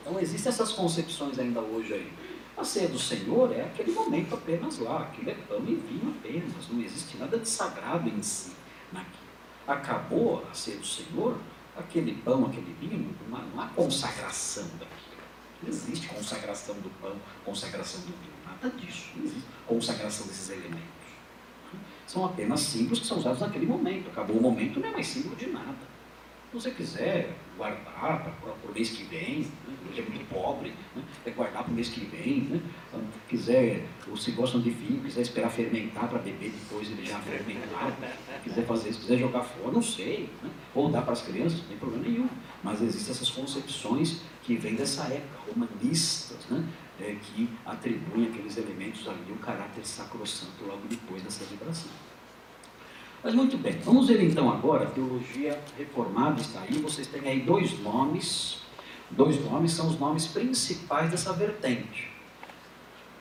[0.00, 2.12] Então, existem essas concepções ainda hoje aí.
[2.56, 6.68] A ceia do Senhor é aquele momento apenas lá, aquilo é pão e vinho apenas,
[6.68, 8.52] não existe nada de sagrado em si.
[8.92, 9.16] Naquilo.
[9.66, 11.38] Acabou a ceia do Senhor,
[11.76, 15.09] aquele pão, aquele vinho, não há consagração daquilo.
[15.62, 19.10] Não existe consagração do pão, consagração do vinho, nada disso.
[19.16, 21.00] Não existe consagração desses elementos.
[22.06, 24.10] São apenas símbolos que são usados naquele momento.
[24.10, 25.90] Acabou o momento, não é mais símbolo de nada.
[26.50, 29.94] Se você quiser guardar para o mês que vem, né?
[29.96, 31.04] é muito pobre, né?
[31.24, 32.60] é guardar para o mês que vem, né?
[32.88, 37.20] Então, quiser, ou se gostam de vinho, quiser esperar fermentar para beber depois ele já
[37.20, 37.94] fermentado,
[38.42, 40.50] quiser fazer isso, quiser jogar fora, não sei, né?
[40.74, 42.28] ou dar para as crianças, não tem problema nenhum.
[42.64, 46.66] Mas existem essas concepções que vêm dessa época, humanistas, né?
[47.00, 51.90] É, que atribuem aqueles elementos ali o caráter sacrossanto logo depois da celebração.
[53.22, 56.78] Mas muito bem, vamos ver então agora a teologia reformada está aí.
[56.78, 58.62] Vocês têm aí dois nomes,
[59.10, 62.10] dois nomes são os nomes principais dessa vertente.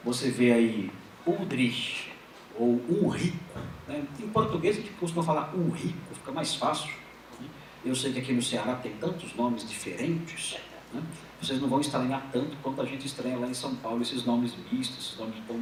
[0.06, 0.90] Você vê aí
[1.28, 2.14] Ulrich
[2.58, 3.60] ou Ulrico.
[3.90, 4.06] Né?
[4.22, 6.92] Em português a gente costuma falar Ulrico, fica mais fácil.
[7.38, 7.48] Né?
[7.84, 10.58] Eu sei que aqui no Ceará tem tantos nomes diferentes.
[10.94, 11.04] Né?
[11.42, 14.54] Vocês não vão estranhar tanto quanto a gente estranha lá em São Paulo esses nomes
[14.72, 15.62] mistos, esses nomes tão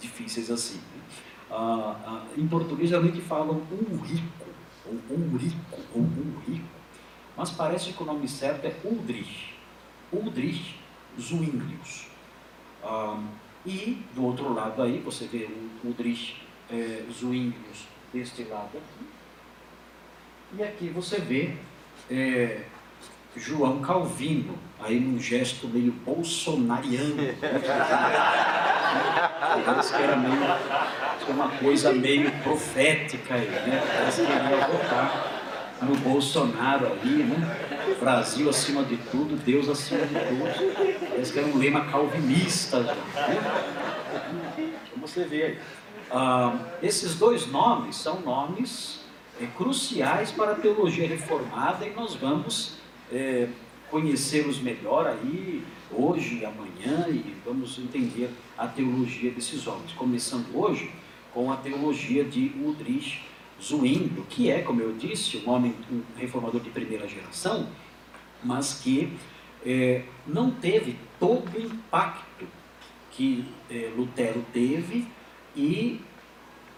[0.00, 0.78] difíceis assim.
[0.78, 1.02] Né?
[1.50, 4.46] Ah, ah, em português geralmente falam um rico,
[4.84, 6.66] ou um rico, ou um rico,
[7.36, 9.54] mas parece que o nome certo é Uldrich,
[10.12, 10.76] Uldrich
[11.20, 12.08] Zwinglius.
[12.82, 13.22] Ah,
[13.64, 15.48] e do outro lado aí, você vê
[15.84, 16.36] o Uldrich
[16.70, 19.06] é, Zwinglius deste lado aqui,
[20.56, 21.56] e aqui você vê
[22.10, 22.64] é,
[23.36, 27.16] João Calvino, aí num gesto meio bolsonariano.
[29.64, 30.40] Parece que era meio,
[31.28, 33.82] uma coisa meio profética aí, né?
[33.96, 35.32] Parece que ia votar
[35.82, 37.96] no Bolsonaro ali, né?
[38.00, 41.08] Brasil acima de tudo, Deus acima de tudo.
[41.10, 42.94] Parece que era um lema calvinista já.
[42.94, 44.72] Né?
[44.96, 45.58] Você vê aí.
[46.10, 49.00] Ah, esses dois nomes são nomes
[49.40, 52.75] é, cruciais para a teologia reformada e nós vamos
[53.12, 53.48] é,
[53.90, 59.92] conhecê-los melhor aí, hoje e amanhã, e vamos entender a teologia desses homens.
[59.92, 60.90] Começando hoje
[61.32, 63.22] com a teologia de Ulrich
[63.62, 67.68] Zwingli, que é, como eu disse, um homem um reformador de primeira geração,
[68.42, 69.12] mas que
[69.64, 72.46] é, não teve todo o impacto
[73.10, 75.06] que é, Lutero teve
[75.56, 76.00] e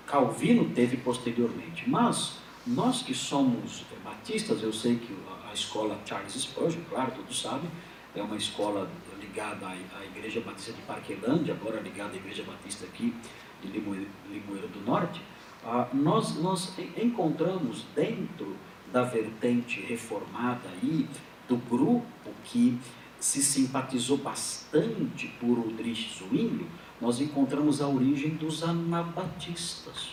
[0.07, 1.89] Calvino teve posteriormente.
[1.89, 5.13] Mas nós que somos batistas, eu sei que
[5.51, 7.71] a escola Charles Spurgeon, claro, todos sabem,
[8.15, 8.89] é uma escola
[9.21, 13.15] ligada à, Igreja Batista de Parquelândia, agora ligada à Igreja Batista aqui
[13.63, 15.21] de Limoeiro, do Norte,
[15.65, 18.57] ah, nós, nós encontramos dentro
[18.93, 21.09] da vertente reformada aí,
[21.49, 22.79] do grupo que
[23.19, 26.67] se simpatizou bastante por Udrich Zwingli,
[27.01, 30.11] nós encontramos a origem dos anabatistas,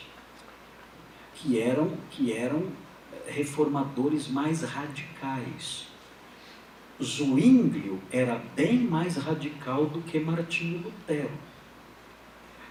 [1.35, 2.71] que eram, que eram
[3.27, 5.87] reformadores mais radicais.
[7.01, 11.31] Zwinglio era bem mais radical do que Martinho Lutero,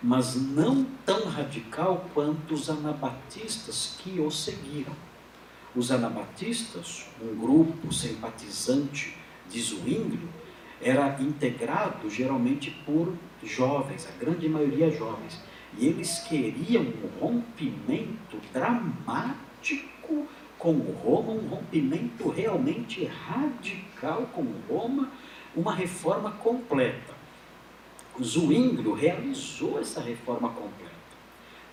[0.02, 4.94] mas não tão radical quanto os anabatistas que o seguiram.
[5.76, 9.16] Os anabatistas, um grupo simpatizante
[9.50, 10.28] de Zwinglio,
[10.80, 15.40] era integrado geralmente por jovens, a grande maioria jovens.
[15.76, 20.26] E eles queriam um rompimento dramático
[20.64, 25.12] com Roma, um rompimento realmente radical com Roma,
[25.54, 27.12] uma reforma completa.
[28.18, 30.94] Zwinglio realizou essa reforma completa,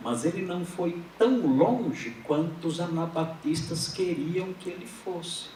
[0.02, 5.48] mas ele não foi tão longe quanto os anabatistas queriam que ele fosse.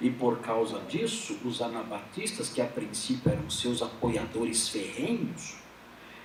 [0.00, 5.58] E por causa disso, os anabatistas, que a princípio eram seus apoiadores ferrenhos,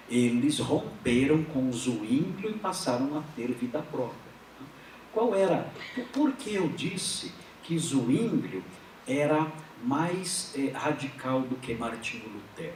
[0.10, 4.28] eles romperam com Zwinglio e passaram a ter vida própria.
[5.14, 5.72] Qual era?
[6.14, 7.32] Por que eu disse
[7.64, 8.64] que Zwinglio
[9.07, 9.51] era
[9.84, 12.74] mais eh, radical do que Martinho Lutero?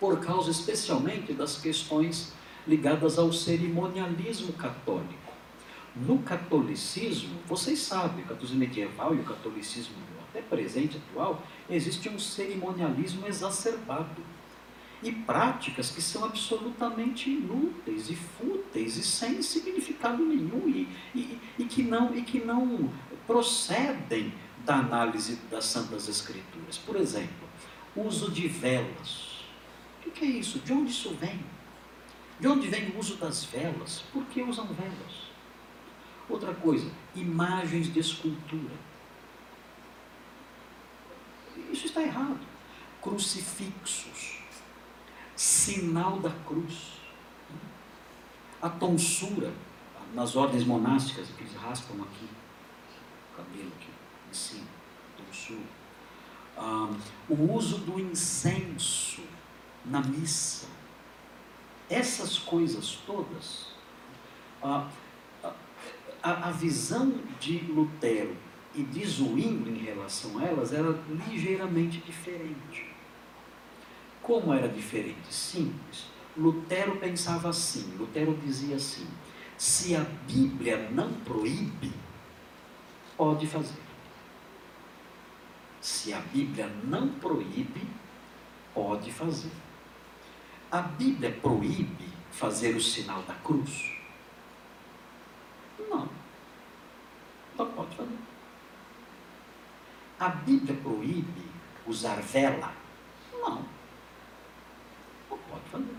[0.00, 2.32] Por causa especialmente das questões
[2.66, 5.32] ligadas ao cerimonialismo católico.
[5.96, 9.94] No catolicismo, vocês sabem, o catolicismo medieval e o catolicismo
[10.28, 14.22] até presente, atual, existe um cerimonialismo exacerbado
[15.02, 21.64] e práticas que são absolutamente inúteis e fúteis e sem significado nenhum e, e, e,
[21.64, 22.90] que, não, e que não
[23.26, 24.32] procedem
[24.64, 26.78] da análise das Santas Escrituras.
[26.78, 27.48] Por exemplo,
[27.94, 29.44] uso de velas.
[30.04, 30.58] O que é isso?
[30.60, 31.40] De onde isso vem?
[32.40, 34.02] De onde vem o uso das velas?
[34.12, 35.28] Por que usam velas?
[36.28, 38.74] Outra coisa, imagens de escultura.
[41.70, 42.40] Isso está errado.
[43.00, 44.37] Crucifixos
[45.38, 46.98] sinal da cruz.
[48.60, 49.52] A tonsura,
[50.12, 52.28] nas ordens monásticas, que eles raspam aqui,
[53.32, 53.88] o cabelo aqui,
[54.28, 54.66] em cima,
[55.16, 55.60] tonsura.
[56.56, 56.90] Ah,
[57.28, 59.22] o uso do incenso
[59.84, 60.66] na missa.
[61.88, 63.68] Essas coisas todas,
[64.60, 64.88] ah,
[66.20, 68.36] a, a visão de Lutero
[68.74, 72.87] e de Zwingli em relação a elas era ligeiramente diferente.
[74.28, 75.32] Como era diferente?
[75.34, 76.04] Simples.
[76.36, 79.08] Lutero pensava assim, Lutero dizia assim,
[79.56, 81.90] se a Bíblia não proíbe,
[83.16, 83.80] pode fazer.
[85.80, 87.88] Se a Bíblia não proíbe,
[88.74, 89.50] pode fazer.
[90.70, 93.96] A Bíblia proíbe fazer o sinal da cruz?
[95.88, 96.06] Não.
[97.56, 98.18] Não pode fazer.
[100.20, 101.48] A Bíblia proíbe
[101.86, 102.74] usar vela?
[103.32, 103.77] Não
[105.36, 105.96] pode fazer.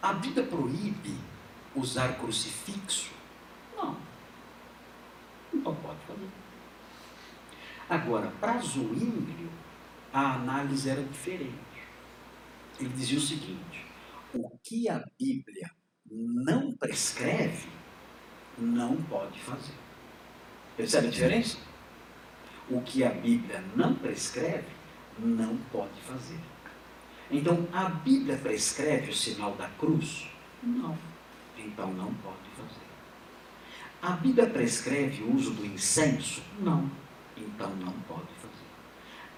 [0.00, 1.18] A Bíblia proíbe
[1.74, 3.10] usar crucifixo?
[3.76, 3.96] Não.
[5.52, 6.28] Então pode fazer.
[7.90, 9.50] Agora, para Zwinglio,
[10.12, 11.52] a análise era diferente.
[12.78, 13.86] Ele dizia o seguinte:
[14.32, 15.70] o que a Bíblia
[16.10, 17.68] não prescreve,
[18.56, 19.74] não pode fazer.
[20.76, 21.58] Percebe a diferença?
[22.70, 24.77] O que a Bíblia não prescreve,
[25.20, 26.38] não pode fazer.
[27.30, 30.26] Então, a Bíblia prescreve o sinal da cruz?
[30.62, 30.96] Não.
[31.56, 32.86] Então, não pode fazer.
[34.00, 36.42] A Bíblia prescreve o uso do incenso?
[36.60, 36.90] Não.
[37.36, 38.48] Então, não pode fazer.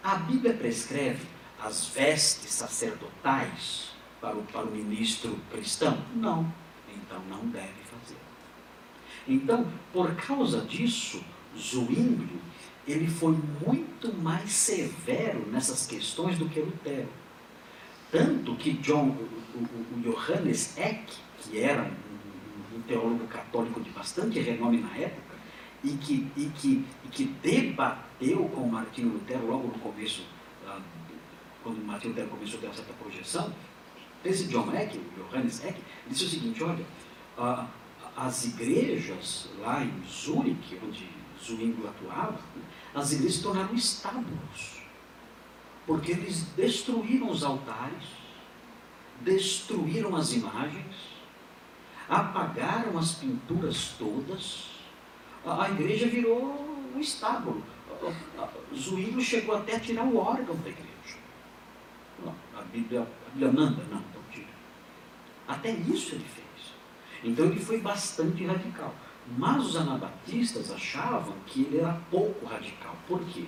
[0.02, 1.26] A Bíblia prescreve
[1.62, 6.02] as vestes sacerdotais para o, para o ministro cristão?
[6.14, 6.52] Não.
[6.94, 8.18] Então, não deve fazer.
[9.26, 11.22] Então, por causa disso,
[11.58, 12.40] Zwinglio
[12.86, 17.08] ele foi muito mais severo nessas questões do que Lutero.
[18.10, 19.16] Tanto que John,
[19.54, 25.36] o, Johannes Eck, que era um, um, teólogo católico de bastante renome na época,
[25.84, 30.26] e que, e que, e que debateu com Martinho Lutero logo no começo,
[30.66, 30.80] ah,
[31.62, 33.52] quando Martinho Lutero começou a ter essa projeção,
[34.24, 36.84] esse John Eck, o Johannes Eck, disse o seguinte, olha,
[37.38, 37.66] ah,
[38.16, 41.08] as igrejas lá em Zurique, onde
[41.42, 42.38] Zwingli atuava,
[42.94, 44.80] as igrejas tornaram estábulos.
[45.86, 48.04] Porque eles destruíram os altares,
[49.20, 50.94] destruíram as imagens,
[52.08, 54.70] apagaram as pinturas todas.
[55.44, 57.62] A, igreja virou um estábulo.
[58.74, 61.18] Zwingli chegou até a tirar o órgão da igreja.
[62.24, 64.46] Não, a Bíblia, a Bíblia manda, não, então tira.
[65.48, 66.72] Até isso ele fez.
[67.24, 68.94] Então ele foi bastante radical.
[69.36, 72.96] Mas os anabatistas achavam que ele era pouco radical.
[73.06, 73.44] Por quê?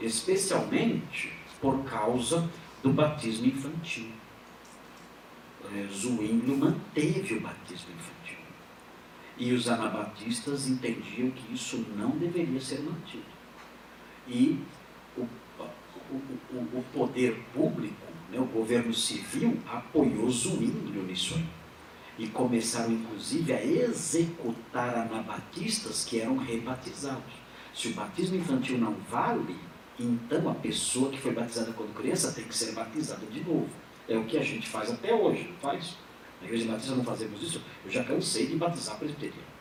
[0.00, 2.48] Especialmente por causa
[2.82, 4.10] do batismo infantil.
[5.74, 8.38] É, Zwinglio manteve o batismo infantil.
[9.38, 13.22] E os anabatistas entendiam que isso não deveria ser mantido.
[14.26, 14.58] E
[15.16, 15.66] o, o,
[16.10, 21.61] o, o poder público, né, o governo civil, apoiou Zwinglio nisso aí
[22.18, 27.32] e começaram inclusive a executar anabatistas que eram rebatizados.
[27.74, 29.56] Se o batismo infantil não vale,
[29.98, 33.68] então a pessoa que foi batizada quando criança tem que ser batizada de novo.
[34.08, 35.96] É o que a gente faz até hoje, não faz?
[36.40, 37.62] Na igreja batista não fazemos isso.
[37.84, 39.52] Eu já cansei de batizar presbiteriano.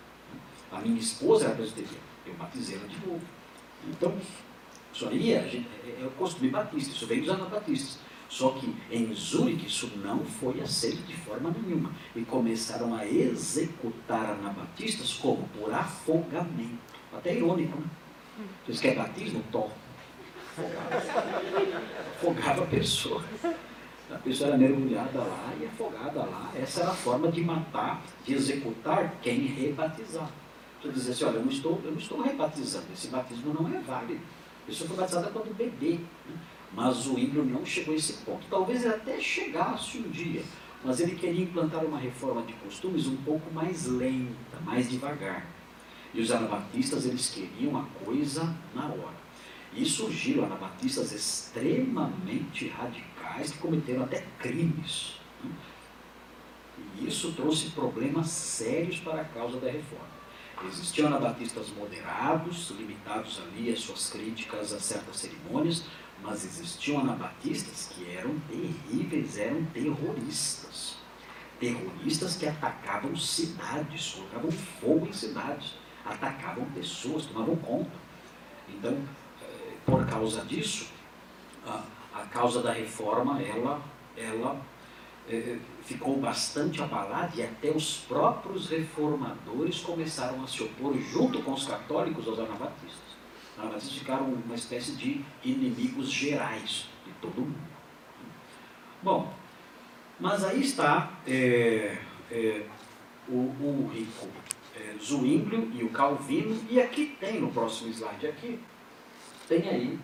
[0.71, 3.21] A minha esposa era presbiteriana, eu batizei ela de novo.
[3.87, 4.13] Então,
[4.93, 7.99] isso aí é, é, é o costume batista, isso vem dos anabatistas.
[8.31, 11.91] Só que em Zurique isso não foi aceito de forma nenhuma.
[12.15, 15.45] E começaram a executar anabatistas como?
[15.49, 16.79] Por afogamento.
[17.13, 17.85] Até irônico, né?
[18.65, 19.43] Vocês querem batismo?
[19.51, 19.69] Tom.
[20.49, 20.95] Afogava.
[22.15, 23.21] Afogava a pessoa.
[24.09, 26.53] A pessoa era mergulhada lá e afogada lá.
[26.55, 30.31] Essa era a forma de matar, de executar quem rebatizar.
[30.81, 33.79] Você dizer assim, olha, eu não, estou, eu não estou rebatizando, esse batismo não é
[33.81, 34.21] válido.
[34.63, 35.99] A pessoa foi batizada quando bebê.
[36.27, 36.35] Né?
[36.73, 38.45] Mas o Ímbrio não chegou a esse ponto.
[38.49, 40.43] Talvez ele até chegasse um dia,
[40.83, 45.45] mas ele queria implantar uma reforma de costumes um pouco mais lenta, mais devagar.
[46.13, 49.21] E os anabatistas, eles queriam a coisa na hora.
[49.73, 55.15] E surgiram anabatistas extremamente radicais que cometeram até crimes.
[55.43, 55.51] Né?
[56.97, 60.11] E isso trouxe problemas sérios para a causa da reforma.
[60.67, 65.85] Existiam anabatistas moderados, limitados ali às suas críticas a certas cerimônias,
[66.21, 70.95] mas existiam anabatistas que eram terríveis, eram terroristas.
[71.59, 75.73] Terroristas que atacavam cidades, colocavam fogo em cidades,
[76.05, 77.91] atacavam pessoas, tomavam conta.
[78.67, 78.97] Então,
[79.41, 80.87] eh, por causa disso,
[81.65, 81.83] a,
[82.31, 83.81] causa da reforma, ela,
[84.15, 84.61] ela
[85.29, 91.53] é, ficou bastante abalada e até os próprios reformadores começaram a se opor junto com
[91.53, 93.10] os católicos aos anabatistas.
[93.57, 97.71] Elas ficaram uma espécie de inimigos gerais de todo mundo.
[99.03, 99.33] Bom,
[100.19, 101.97] mas aí está é,
[102.29, 102.65] é,
[103.27, 104.27] o, o, rico
[104.75, 104.95] é,
[105.73, 108.59] e o Calvino, e aqui tem no próximo slide aqui,
[109.47, 109.99] tem aí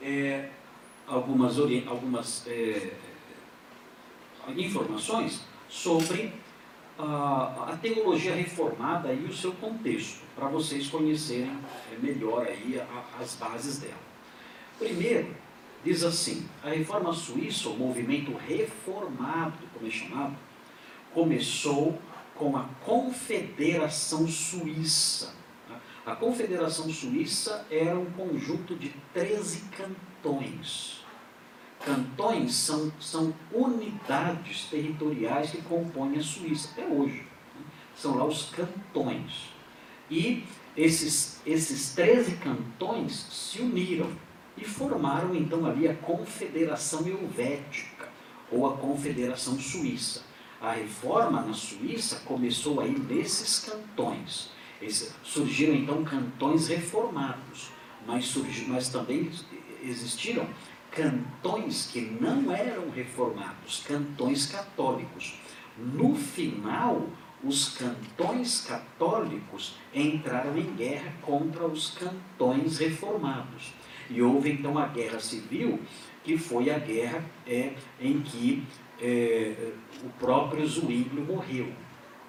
[0.00, 0.50] é,
[1.06, 2.92] algumas, algumas é,
[4.56, 6.32] informações sobre
[6.98, 11.56] a, teologia reformada e o seu contexto, para vocês conhecerem
[11.92, 12.80] é, melhor aí
[13.20, 14.08] as bases dela.
[14.78, 15.34] Primeiro,
[15.84, 20.36] diz assim, a reforma suíça, o movimento reformado, como é chamado,
[21.14, 21.98] começou
[22.34, 25.34] com a Confederação Suíça.
[26.04, 30.97] A Confederação Suíça era um conjunto de 13 cantões
[31.84, 37.24] Cantões são, são unidades territoriais que compõem a Suíça, até hoje.
[37.54, 37.62] Né?
[37.96, 39.50] São lá os cantões.
[40.10, 40.44] E
[40.76, 44.10] esses, esses 13 cantões se uniram
[44.56, 48.08] e formaram então ali a Confederação Helvética,
[48.50, 50.22] ou a Confederação Suíça.
[50.60, 54.50] A reforma na Suíça começou aí nesses cantões.
[54.80, 57.70] Esse, surgiram então cantões reformados,
[58.06, 58.34] mas,
[58.66, 59.30] mas também
[59.82, 60.48] existiram
[60.98, 65.38] cantões que não eram reformados, cantões católicos.
[65.76, 67.06] No final,
[67.44, 73.72] os cantões católicos entraram em guerra contra os cantões reformados.
[74.10, 75.80] E houve então a guerra civil,
[76.24, 78.64] que foi a guerra é, em que
[79.00, 79.72] é,
[80.02, 81.72] o próprio Zwinglio morreu.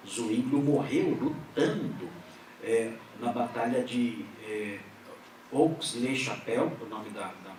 [0.06, 2.08] Zwinglio morreu lutando
[2.62, 4.78] é, na batalha de é,
[5.52, 7.49] Aux-les-Chapelle, o nome da, da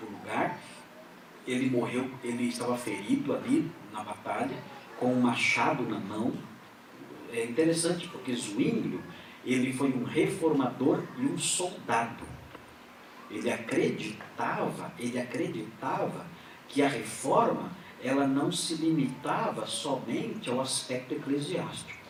[0.00, 0.58] do lugar.
[1.46, 4.56] Ele morreu, ele estava ferido ali na batalha,
[4.98, 6.32] com um machado na mão.
[7.32, 9.00] É interessante porque Zwinglio,
[9.44, 12.24] ele foi um reformador e um soldado.
[13.30, 16.26] Ele acreditava, ele acreditava
[16.68, 17.70] que a reforma
[18.02, 22.00] ela não se limitava somente ao aspecto eclesiástico.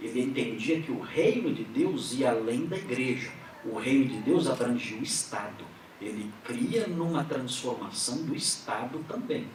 [0.00, 3.30] Ele entendia que o reino de Deus ia além da igreja.
[3.64, 5.64] O reino de Deus abrangia o Estado
[6.04, 9.46] ele cria numa transformação do Estado também.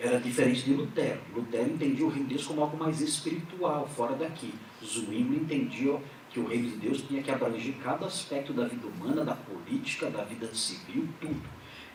[0.00, 1.20] Era diferente de Lutero.
[1.34, 4.54] Lutero entendia o reino de Deus como algo mais espiritual, fora daqui.
[4.84, 6.00] Zwingli entendia
[6.30, 10.08] que o reino de Deus tinha que abranger cada aspecto da vida humana, da política,
[10.08, 11.42] da vida civil, tudo.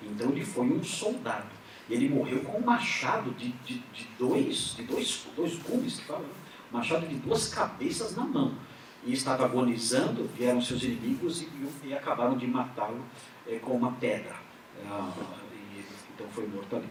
[0.02, 1.48] Então ele foi um soldado.
[1.90, 6.26] Ele morreu com um machado de, de, de dois, de dois, dois gumes, que falam,
[6.72, 8.54] machado de duas cabeças na mão.
[9.06, 11.50] E estava agonizando, vieram seus inimigos e,
[11.86, 13.04] e acabaram de matá-lo
[13.48, 14.36] é, com uma pedra.
[14.86, 15.12] Ah,
[15.54, 15.84] e,
[16.14, 16.90] então foi morto ali.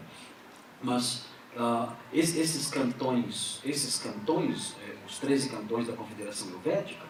[0.81, 1.25] Mas
[1.57, 7.05] ah, esses cantões, esses cantões, é, os 13 cantões da Confederação Helvética,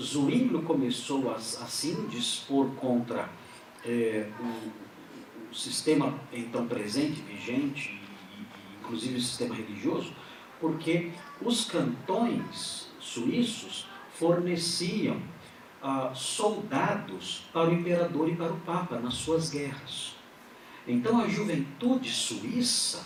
[0.00, 3.28] Zwinglio começou a, a se dispor contra
[3.84, 8.46] é, o, o, sistema então presente, vigente, e, e,
[8.80, 10.12] inclusive o sistema religioso,
[10.60, 13.85] porque os cantões suíços
[14.18, 15.20] forneciam
[15.82, 20.14] ah, soldados para o imperador e para o papa nas suas guerras.
[20.86, 23.04] Então a juventude suíça,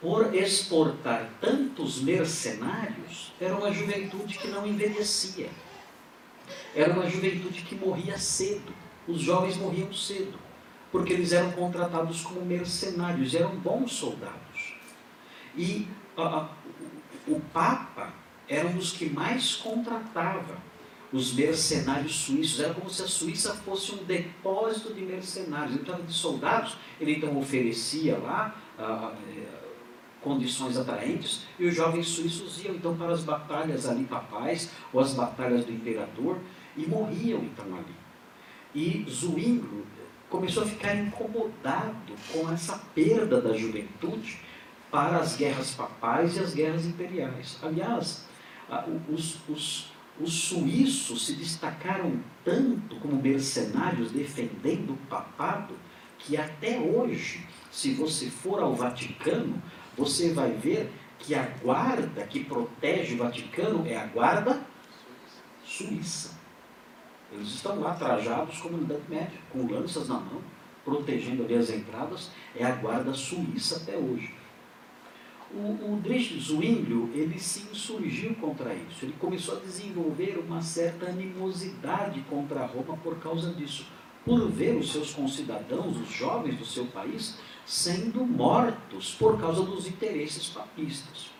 [0.00, 5.50] por exportar tantos mercenários, era uma juventude que não envelhecia.
[6.74, 8.72] Era uma juventude que morria cedo.
[9.06, 10.38] Os jovens morriam cedo,
[10.90, 14.74] porque eles eram contratados como mercenários, eram bons soldados.
[15.56, 15.86] E
[16.16, 16.48] ah,
[17.26, 18.19] o Papa
[18.50, 20.58] era um dos que mais contratava
[21.12, 22.60] os mercenários suíços.
[22.60, 25.76] Era como se a Suíça fosse um depósito de mercenários.
[25.76, 29.46] Ele de soldados, ele então oferecia lá ah, eh,
[30.20, 35.14] condições atraentes e os jovens suíços iam então para as batalhas ali papais ou as
[35.14, 36.38] batalhas do imperador
[36.76, 37.94] e morriam então ali.
[38.74, 39.86] E Zwinglio
[40.28, 44.40] começou a ficar incomodado com essa perda da juventude
[44.90, 47.58] para as guerras papais e as guerras imperiais.
[47.62, 48.28] Aliás,
[49.08, 55.74] os, os, os suíços se destacaram tanto como mercenários defendendo o papado
[56.18, 59.60] que até hoje, se você for ao Vaticano,
[59.96, 64.60] você vai ver que a guarda que protege o Vaticano é a guarda
[65.64, 66.38] suíça.
[67.32, 70.42] Eles estão lá trajados como na Idade Média, com lanças na mão,
[70.84, 74.34] protegendo ali as entradas, é a guarda suíça até hoje.
[75.52, 79.04] O, o Zwinglio, ele se insurgiu contra isso.
[79.04, 83.86] Ele começou a desenvolver uma certa animosidade contra Roma por causa disso.
[84.24, 89.88] Por ver os seus concidadãos, os jovens do seu país, sendo mortos por causa dos
[89.88, 91.30] interesses papistas.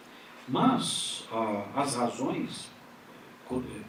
[0.48, 2.68] Mas ah, as razões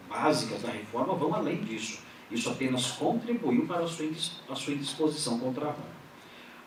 [0.08, 2.02] básicas da reforma vão além disso.
[2.30, 4.06] Isso apenas contribuiu para a sua,
[4.50, 6.02] a sua indisposição contra Roma.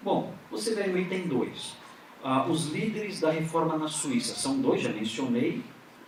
[0.02, 1.84] Bom, você vê no item 2.
[2.27, 5.62] Ah, os líderes da reforma na Suíça são dois, já mencionei,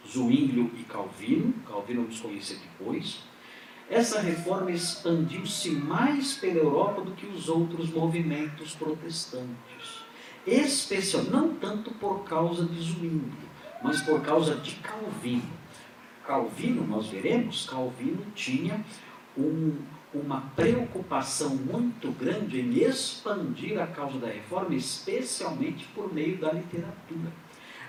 [0.08, 1.52] Zwinglio e Calvino.
[1.68, 3.18] Calvino nos conhecer depois.
[3.90, 10.06] Essa reforma expandiu-se mais pela Europa do que os outros movimentos protestantes.
[10.46, 13.34] Especial, não tanto por causa de Zwinglio,
[13.82, 15.52] mas por causa de Calvino.
[16.26, 18.82] Calvino, nós veremos, Calvino tinha
[19.36, 19.76] um,
[20.20, 27.32] uma preocupação muito grande em expandir a causa da reforma, especialmente por meio da literatura.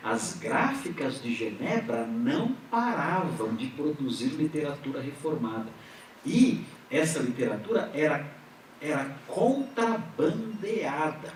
[0.03, 5.69] As gráficas de Genebra não paravam de produzir literatura reformada.
[6.25, 8.25] E essa literatura era,
[8.81, 11.33] era contrabandeada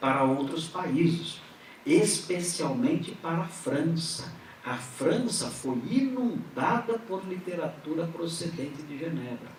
[0.00, 1.40] para outros países,
[1.84, 4.32] especialmente para a França.
[4.64, 9.50] A França foi inundada por literatura procedente de Genebra.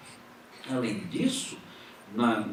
[0.69, 1.57] Além disso,
[2.13, 2.45] na,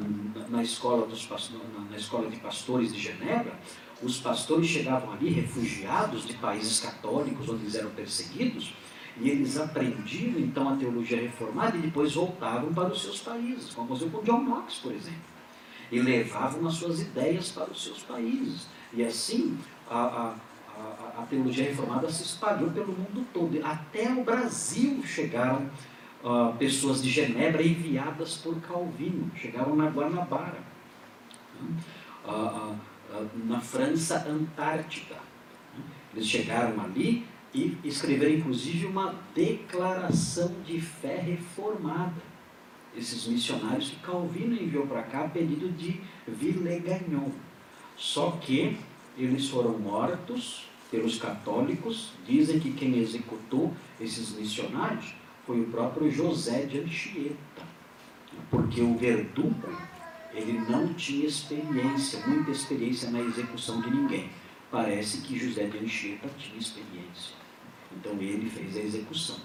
[0.48, 3.58] na, escola dos, na, na escola de pastores de Genebra,
[4.02, 8.72] os pastores chegavam ali refugiados de países católicos onde eles eram perseguidos
[9.20, 13.86] e eles aprendiam então a teologia reformada e depois voltavam para os seus países, como
[13.86, 15.18] aconteceu com John Knox, por exemplo,
[15.90, 18.68] e levavam as suas ideias para os seus países.
[18.92, 19.58] E assim
[19.90, 20.34] a, a,
[20.76, 25.68] a, a teologia reformada se espalhou pelo mundo todo, até o Brasil chegaram
[26.58, 30.60] pessoas de Genebra enviadas por Calvino, chegaram na Guanabara,
[33.44, 35.16] na França Antártica.
[36.12, 42.28] Eles chegaram ali e escreveram inclusive uma declaração de fé reformada.
[42.96, 47.30] Esses missionários que Calvino enviou para cá a pedido de Villegagnon.
[47.96, 48.78] Só que
[49.16, 55.14] eles foram mortos pelos católicos, dizem que quem executou esses missionários
[55.48, 57.62] foi o próprio José de Anchieta,
[58.50, 59.66] porque o verdugo
[60.34, 64.28] ele não tinha experiência, muita experiência na execução de ninguém.
[64.70, 67.34] Parece que José de Anchieta tinha experiência.
[67.90, 69.36] Então ele fez a execução.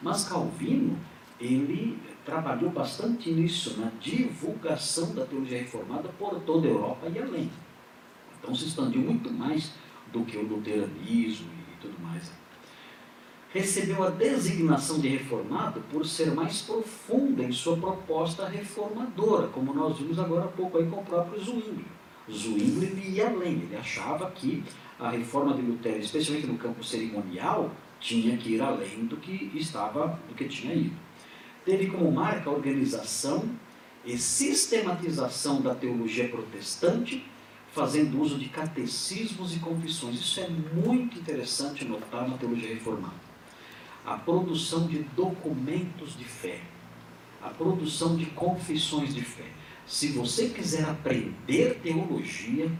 [0.00, 0.96] Mas Calvino,
[1.40, 7.50] ele trabalhou bastante nisso, na divulgação da teologia reformada por toda a Europa e além.
[8.38, 9.72] Então se expandiu muito mais
[10.12, 12.30] do que o luteranismo e tudo mais
[13.52, 19.98] recebeu a designação de reformado por ser mais profunda em sua proposta reformadora, como nós
[19.98, 21.86] vimos agora há pouco aí com o próprio Zwingli.
[22.30, 24.62] Zwingli ia além, ele achava que
[24.98, 30.18] a reforma de Lutero, especialmente no campo cerimonial, tinha que ir além do que estava,
[30.28, 30.96] do que tinha ido.
[31.64, 33.48] Teve como marca a organização
[34.04, 37.24] e sistematização da teologia protestante,
[37.72, 40.16] fazendo uso de catecismos e confissões.
[40.16, 43.27] Isso é muito interessante notar na teologia reformada.
[44.08, 46.62] A produção de documentos de fé,
[47.42, 49.44] a produção de confissões de fé.
[49.86, 52.72] Se você quiser aprender teologia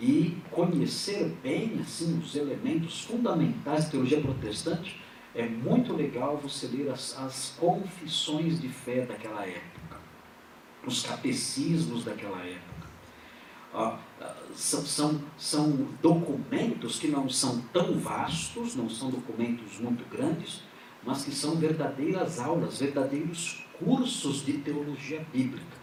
[0.00, 4.98] e conhecer bem assim os elementos fundamentais da teologia protestante,
[5.34, 10.00] é muito legal você ler as, as confissões de fé daquela época,
[10.86, 12.88] os catecismos daquela época.
[13.74, 13.98] Ah,
[14.54, 20.62] são, são, são documentos que não são tão vastos, não são documentos muito grandes,
[21.04, 25.82] mas que são verdadeiras aulas, verdadeiros cursos de teologia bíblica.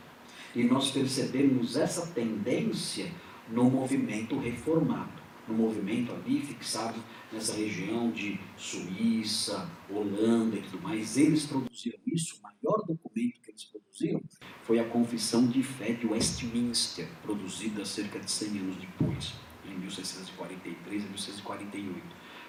[0.55, 3.11] E nós percebemos essa tendência
[3.49, 5.18] no movimento reformado,
[5.49, 6.99] no movimento ali fixado
[7.31, 11.17] nessa região de Suíça, Holanda e tudo mais.
[11.17, 14.21] Eles produziram isso, o maior documento que eles produziram
[14.63, 19.33] foi a Confissão de Fé de Westminster, produzida cerca de 100 anos depois,
[19.65, 22.01] em 1643 e 1648.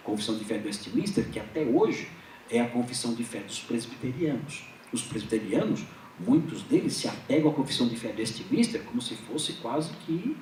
[0.05, 2.09] Confissão de Fé de Westminster, que até hoje
[2.51, 4.65] é a confissão de fé dos presbiterianos.
[4.93, 5.85] Os presbiterianos,
[6.19, 10.37] muitos deles se apegam à confissão de fé de Westminster como se fosse quase que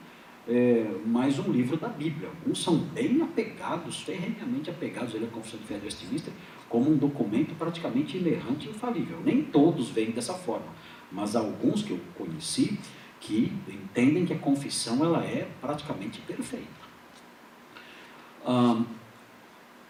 [0.49, 2.30] é, mais um livro da Bíblia.
[2.30, 6.32] Alguns são bem apegados, ferrenhamente apegados à Confissão de Fé Westminster,
[6.68, 9.20] como um documento praticamente inerrante e infalível.
[9.22, 10.68] Nem todos veem dessa forma,
[11.12, 12.78] mas alguns que eu conheci
[13.20, 16.88] que entendem que a confissão ela é praticamente perfeita.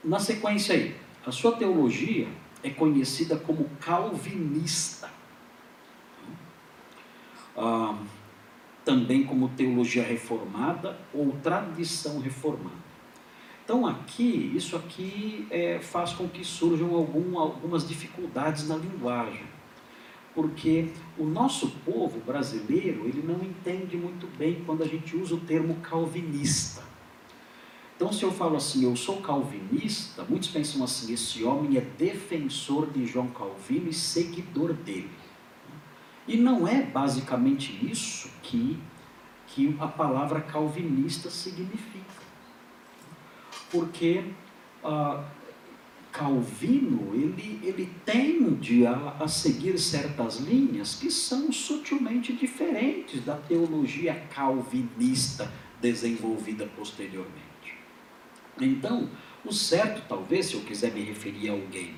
[0.03, 2.27] na sequência aí, a sua teologia
[2.65, 5.09] é conhecida como calvinista
[8.89, 12.89] também como teologia reformada ou tradição reformada.
[13.63, 19.45] Então aqui, isso aqui é, faz com que surjam algum, algumas dificuldades na linguagem,
[20.35, 25.41] porque o nosso povo brasileiro ele não entende muito bem quando a gente usa o
[25.41, 26.83] termo calvinista.
[27.95, 32.91] Então, se eu falo assim, eu sou calvinista, muitos pensam assim: esse homem é defensor
[32.91, 35.11] de João Calvino e seguidor dele.
[36.29, 38.79] E não é basicamente isso que,
[39.47, 42.29] que a palavra calvinista significa.
[43.71, 44.25] Porque
[44.85, 45.25] ah,
[46.13, 54.15] Calvino ele, ele tende a, a seguir certas linhas que são sutilmente diferentes da teologia
[54.29, 55.51] calvinista
[55.81, 57.39] desenvolvida posteriormente.
[58.61, 59.09] Então,
[59.45, 61.95] o certo, talvez, se eu quiser me referir a alguém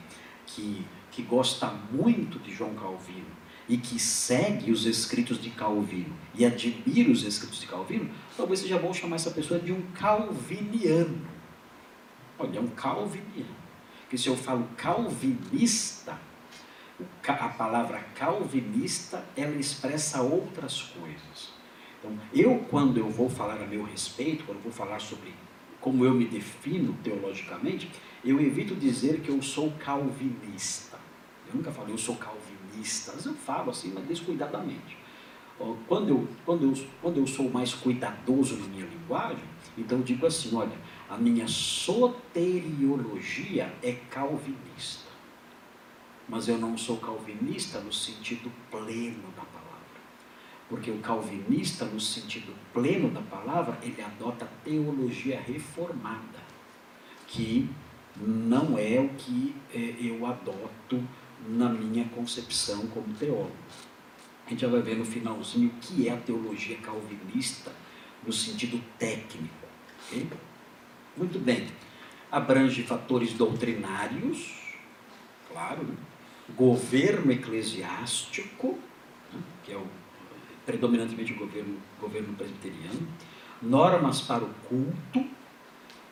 [0.47, 3.40] que, que gosta muito de João Calvino,
[3.71, 8.77] e que segue os escritos de Calvino e admira os escritos de Calvino, talvez seja
[8.77, 11.21] bom chamar essa pessoa de um calviniano.
[12.37, 13.55] Olha, é um calviniano.
[14.01, 16.19] Porque se eu falo calvinista,
[17.29, 21.53] a palavra calvinista, ela expressa outras coisas.
[22.01, 25.33] Então, eu, quando eu vou falar a meu respeito, quando eu vou falar sobre
[25.81, 27.89] como eu me defino teologicamente,
[28.25, 30.99] eu evito dizer que eu sou calvinista.
[31.47, 32.40] Eu nunca falo, eu sou calvinista
[32.81, 33.27] listas.
[33.27, 34.99] Eu falo assim, mas descuidadamente.
[35.87, 39.45] Quando eu, quando, eu, quando eu sou mais cuidadoso na minha linguagem,
[39.77, 40.79] então eu digo assim: olha,
[41.09, 45.11] a minha soteriologia é calvinista.
[46.27, 49.61] Mas eu não sou calvinista no sentido pleno da palavra.
[50.69, 56.41] Porque o calvinista, no sentido pleno da palavra, ele adota teologia reformada,
[57.27, 57.69] que
[58.17, 61.05] não é o que é, eu adoto
[61.49, 63.53] na minha concepção como teólogo.
[64.47, 67.73] A gente já vai ver no finalzinho o que é a teologia calvinista
[68.27, 69.67] no sentido técnico.
[70.07, 70.29] Okay?
[71.17, 71.69] Muito bem.
[72.31, 74.57] Abrange fatores doutrinários,
[75.51, 75.97] claro, né?
[76.57, 78.79] governo eclesiástico,
[79.33, 79.41] né?
[79.65, 79.87] que é o,
[80.67, 83.09] predominantemente o governo, governo presbiteriano,
[83.63, 85.25] normas para o culto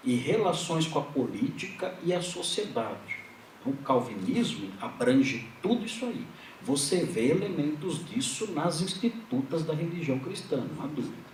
[0.05, 3.18] e relações com a política e a sociedade
[3.69, 6.25] o calvinismo abrange tudo isso aí.
[6.63, 11.29] Você vê elementos disso nas institutas da religião cristã, não há dúvida.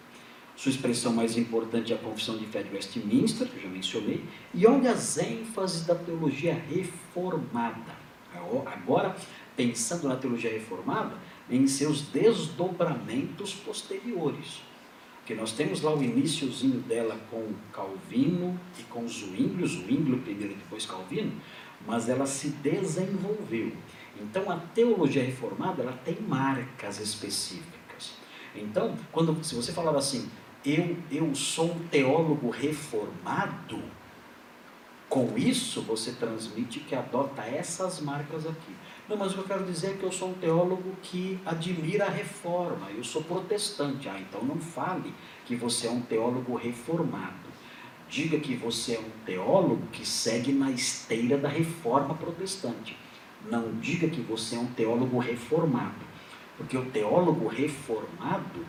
[0.57, 4.22] Sua expressão mais importante é a Confissão de Fé de Westminster, que eu já mencionei,
[4.53, 8.05] e olha as ênfases da teologia reformada.
[8.66, 9.16] Agora,
[9.57, 11.16] pensando na teologia reformada,
[11.51, 14.62] em seus desdobramentos posteriores.
[15.24, 20.56] Porque nós temos lá o iníciozinho dela com Calvino e com Zwinglio, Zwinglio primeiro e
[20.56, 21.32] depois Calvino,
[21.86, 23.72] mas ela se desenvolveu.
[24.20, 28.18] Então a teologia reformada ela tem marcas específicas.
[28.54, 30.28] Então, quando se você falar assim,
[30.62, 33.82] eu eu sou um teólogo reformado,
[35.08, 38.74] Com isso, você transmite que adota essas marcas aqui.
[39.07, 42.07] Não, mas o que eu quero dizer é que eu sou um teólogo que admira
[42.07, 44.09] a reforma, eu sou protestante.
[44.09, 45.12] Ah, então não fale
[45.44, 47.52] que você é um teólogo reformado.
[48.09, 52.96] Diga que você é um teólogo que segue na esteira da reforma protestante.
[53.50, 56.14] Não diga que você é um teólogo reformado.
[56.57, 58.64] Porque o teólogo reformado,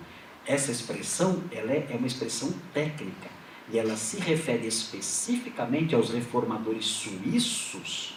[0.46, 3.30] essa expressão, ela é, é uma expressão técnica.
[3.72, 8.15] E ela se refere especificamente aos reformadores suíços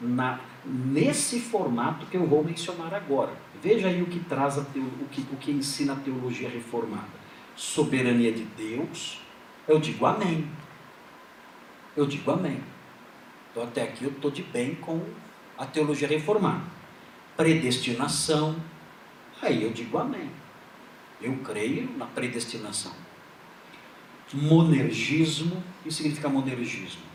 [0.00, 3.32] na, nesse formato que eu vou mencionar agora.
[3.62, 7.20] Veja aí o que traz teo, o, que, o que ensina a teologia reformada.
[7.54, 9.20] Soberania de Deus,
[9.68, 10.48] eu digo amém.
[11.96, 12.62] Eu digo amém.
[13.50, 15.04] Então até aqui eu estou de bem com
[15.58, 16.62] a teologia reformada.
[17.36, 18.56] Predestinação,
[19.42, 20.30] aí eu digo amém.
[21.20, 22.92] Eu creio na predestinação.
[24.32, 27.09] Monergismo, o que significa monergismo?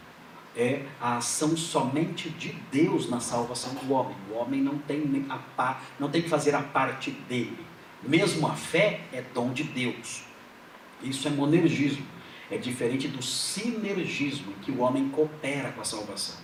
[0.56, 4.16] É a ação somente de Deus na salvação do homem.
[4.32, 7.66] O homem não tem, a, não tem que fazer a parte dele.
[8.02, 10.24] Mesmo a fé é dom de Deus.
[11.02, 12.06] Isso é monergismo.
[12.50, 16.36] É diferente do sinergismo, em que o homem coopera com a salvação.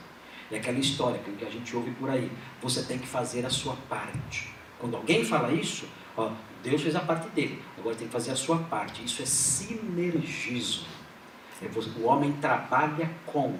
[0.51, 2.29] É aquela história que a gente ouve por aí.
[2.61, 4.49] Você tem que fazer a sua parte.
[4.79, 5.85] Quando alguém fala isso,
[6.17, 6.31] ó,
[6.63, 9.03] Deus fez a parte dele, agora tem que fazer a sua parte.
[9.05, 10.85] Isso é sinergismo.
[11.61, 13.55] É, o homem trabalha com,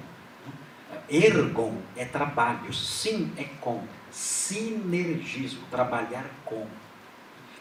[1.12, 6.66] Ergon é trabalho, sim é com, sinergismo, trabalhar com.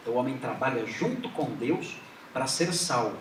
[0.01, 1.97] Então o homem trabalha junto com Deus
[2.31, 3.17] para ser salvo.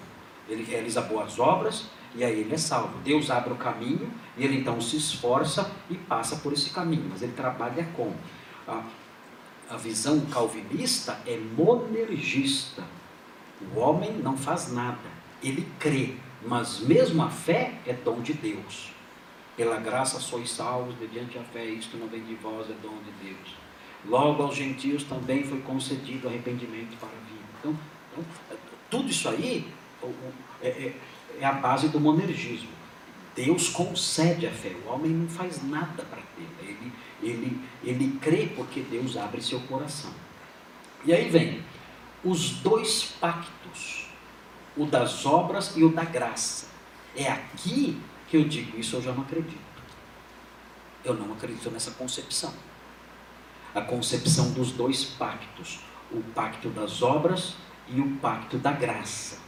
[0.48, 2.96] Ele realiza boas obras e aí ele é salvo.
[2.98, 7.22] Deus abre o caminho e ele então se esforça e passa por esse caminho, mas
[7.22, 8.12] ele trabalha com.
[8.68, 8.84] A,
[9.68, 12.84] a visão calvinista é monergista.
[13.74, 15.10] O homem não faz nada,
[15.42, 16.14] ele crê,
[16.46, 18.99] mas mesmo a fé é dom de Deus.
[19.61, 23.28] Pela graça sois salvos, mediante a fé, isto não vem de vós, é dom de
[23.28, 23.54] Deus.
[24.06, 27.44] Logo aos gentios também foi concedido arrependimento para a vida.
[27.58, 27.76] Então,
[28.14, 28.24] então
[28.88, 29.70] tudo isso aí
[30.62, 30.96] é, é,
[31.38, 32.70] é, a base do monergismo.
[33.36, 36.66] Deus concede a fé, o homem não faz nada para ter.
[36.66, 36.92] Ele,
[37.22, 40.14] ele, ele crê porque Deus abre seu coração.
[41.04, 41.62] E aí vem
[42.24, 44.08] os dois pactos,
[44.74, 46.66] o das obras e o da graça.
[47.14, 48.00] É aqui
[48.30, 49.58] que eu digo, isso eu já não acredito.
[51.04, 52.54] Eu não acredito nessa concepção.
[53.74, 55.80] A concepção dos dois pactos,
[56.12, 57.54] o pacto das obras
[57.88, 59.38] e o pacto da graça.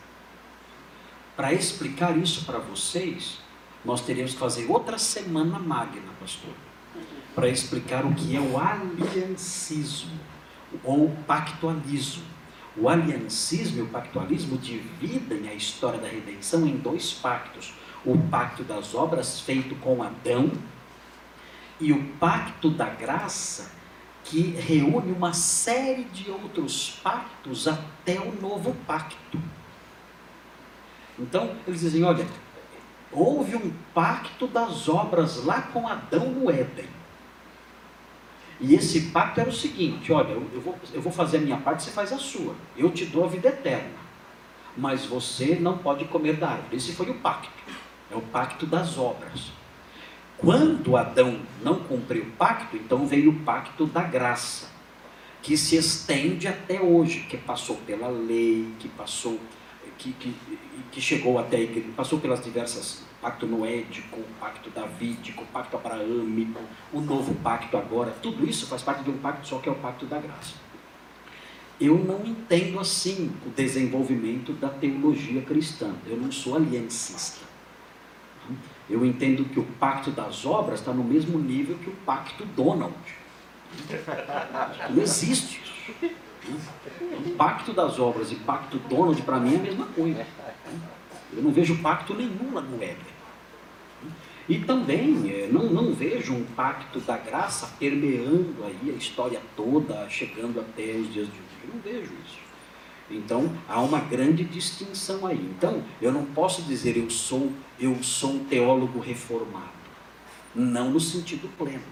[1.37, 3.39] Para explicar isso para vocês,
[3.85, 6.53] nós teríamos que fazer outra semana magna, pastor,
[7.37, 10.19] para explicar o que é o aliancismo
[10.83, 12.25] ou o pactualismo.
[12.77, 17.73] O aliancismo e o pactualismo dividem a história da redenção em dois pactos
[18.05, 20.51] o pacto das obras feito com Adão
[21.81, 23.71] e o pacto da graça
[24.25, 29.39] que reúne uma série de outros pactos até o novo pacto.
[31.19, 32.27] Então, eles dizem: olha,
[33.11, 36.89] houve um pacto das obras lá com Adão no Éden.
[38.61, 41.83] E esse pacto era o seguinte: olha, eu vou, eu vou fazer a minha parte,
[41.83, 42.55] você faz a sua.
[42.77, 44.03] Eu te dou a vida eterna.
[44.77, 46.77] Mas você não pode comer da árvore.
[46.77, 47.62] Esse foi o pacto.
[48.13, 49.51] É o pacto das obras.
[50.37, 54.69] Quando Adão não cumpriu o pacto, então veio o pacto da graça,
[55.41, 59.41] que se estende até hoje, que passou pela lei, que passou,
[59.97, 60.35] que, que,
[60.91, 66.61] que chegou até que passou pelas diversas pacto noédico, o pacto davídico, o pacto abraâmico,
[66.93, 69.77] o novo pacto agora, tudo isso faz parte de um pacto só que é o
[69.77, 70.55] pacto da graça.
[71.81, 75.93] Eu não entendo assim o desenvolvimento da teologia cristã.
[76.07, 77.52] Eu não sou aliancista.
[78.93, 82.93] Eu entendo que o pacto das obras está no mesmo nível que o pacto Donald.
[84.91, 86.13] Não existe isso.
[87.25, 90.27] O pacto das obras e pacto Donald, para mim, é a mesma coisa.
[91.33, 92.99] Eu não vejo pacto nenhum lá no Éden.
[94.47, 100.07] E também é, não, não vejo um pacto da graça permeando aí a história toda,
[100.11, 101.57] chegando até os dias de hoje.
[101.65, 102.42] Eu não vejo isso.
[103.11, 105.39] Então há uma grande distinção aí.
[105.57, 109.73] Então eu não posso dizer eu sou eu sou um teólogo reformado,
[110.55, 111.83] não no sentido pleno.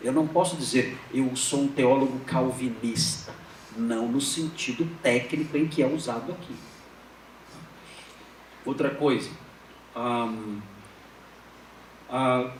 [0.00, 3.34] Eu não posso dizer eu sou um teólogo calvinista,
[3.76, 6.54] não no sentido técnico em que é usado aqui.
[8.64, 9.30] Outra coisa,
[12.10, 12.52] a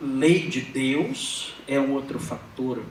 [0.00, 2.82] lei de Deus é um outro fator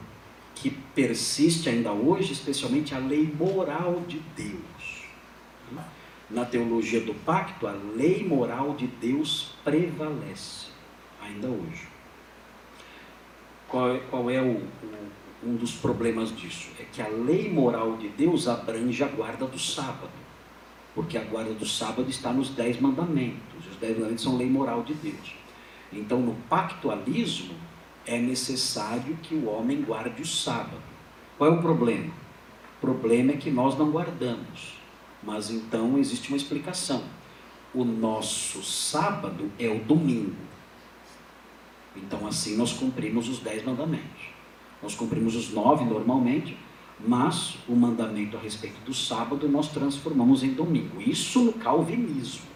[0.54, 5.04] que persiste ainda hoje, especialmente a lei moral de Deus.
[6.30, 10.68] Na teologia do pacto, a lei moral de Deus prevalece.
[11.22, 11.88] ainda hoje.
[13.68, 15.10] Qual é, qual é o, o,
[15.42, 16.70] um dos problemas disso?
[16.78, 20.12] É que a lei moral de Deus abrange a guarda do sábado.
[20.94, 23.66] Porque a guarda do sábado está nos dez mandamentos.
[23.70, 25.34] Os dez mandamentos são lei moral de Deus.
[25.92, 27.54] Então, no pactualismo,
[28.06, 30.82] é necessário que o homem guarde o sábado.
[31.38, 32.12] Qual é o problema?
[32.78, 34.78] O problema é que nós não guardamos.
[35.22, 37.02] Mas então existe uma explicação.
[37.74, 40.36] O nosso sábado é o domingo.
[41.96, 44.34] Então, assim, nós cumprimos os dez mandamentos.
[44.82, 46.56] Nós cumprimos os nove normalmente,
[47.00, 51.00] mas o mandamento a respeito do sábado nós transformamos em domingo.
[51.00, 52.46] Isso no calvinismo,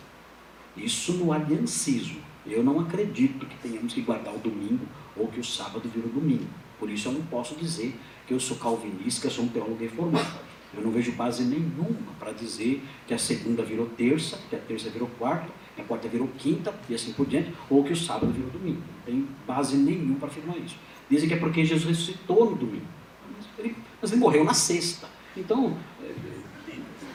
[0.77, 2.21] isso no aliancismo.
[2.47, 4.87] Eu não acredito que tenhamos que guardar o domingo
[5.19, 6.47] ou que o sábado vira o domingo.
[6.79, 9.77] Por isso eu não posso dizer que eu sou calvinista, que eu sou um teólogo
[9.81, 10.49] reformado.
[10.77, 14.91] Eu não vejo base nenhuma para dizer que a segunda virou terça, que a terça
[14.91, 18.31] virou quarta, que a quarta virou quinta e assim por diante, ou que o sábado
[18.33, 18.81] virou domingo.
[18.81, 20.77] Não tem base nenhuma para afirmar isso.
[21.11, 22.87] Dizem que é porque Jesus ressuscitou no domingo.
[23.35, 25.09] Mas ele, mas ele morreu na sexta.
[25.37, 25.77] Então,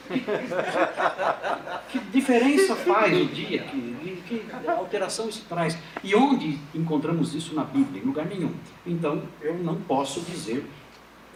[1.90, 3.62] que diferença faz o dia?
[3.62, 5.76] Que, que alteração isso traz?
[6.02, 8.02] E onde encontramos isso na Bíblia?
[8.02, 8.52] Em lugar nenhum.
[8.86, 10.64] Então, eu não posso dizer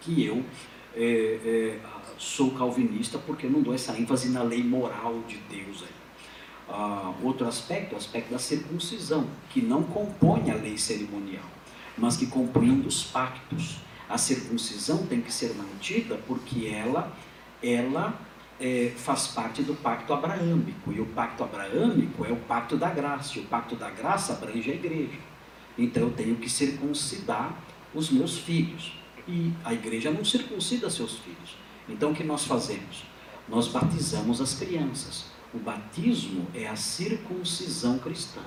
[0.01, 0.45] que eu
[0.95, 1.79] é, é,
[2.19, 5.83] sou calvinista porque eu não dou essa ênfase na lei moral de Deus.
[5.83, 5.99] Aí.
[6.69, 11.45] Ah, outro aspecto, o aspecto da circuncisão, que não compõe a lei cerimonial,
[11.97, 13.79] mas que compõe um dos pactos.
[14.09, 17.13] A circuncisão tem que ser mantida porque ela,
[17.63, 18.19] ela
[18.61, 20.93] é, faz parte do pacto abraâmico.
[20.93, 23.39] E o pacto abraâmico é o pacto da graça.
[23.39, 25.19] E o pacto da graça abrange a igreja.
[25.77, 27.55] Então eu tenho que circuncidar
[27.95, 28.99] os meus filhos.
[29.27, 31.57] E a igreja não circuncida seus filhos.
[31.89, 33.05] Então o que nós fazemos?
[33.49, 35.27] Nós batizamos as crianças.
[35.55, 38.43] O batismo é a circuncisão cristã.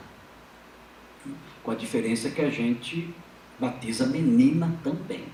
[1.64, 3.14] Com a diferença que a gente
[3.59, 5.26] batiza menina também.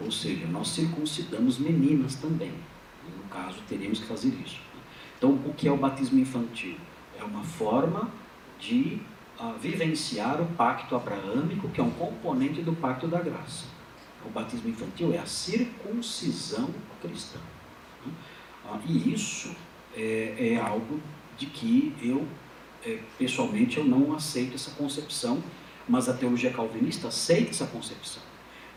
[0.00, 2.52] Ou seja, nós circuncidamos meninas também
[3.30, 4.60] caso, teríamos que fazer isso.
[5.16, 6.76] Então, o que é o batismo infantil?
[7.18, 8.10] É uma forma
[8.58, 9.00] de
[9.38, 13.66] uh, vivenciar o pacto abraâmico, que é um componente do pacto da graça.
[14.24, 16.70] O batismo infantil é a circuncisão
[17.00, 17.38] cristã.
[18.64, 19.54] Uh, e isso
[19.96, 21.00] é, é, algo
[21.36, 22.26] de que eu,
[22.84, 25.42] é, pessoalmente, eu não aceito essa concepção,
[25.88, 28.22] mas a teologia calvinista aceita essa concepção.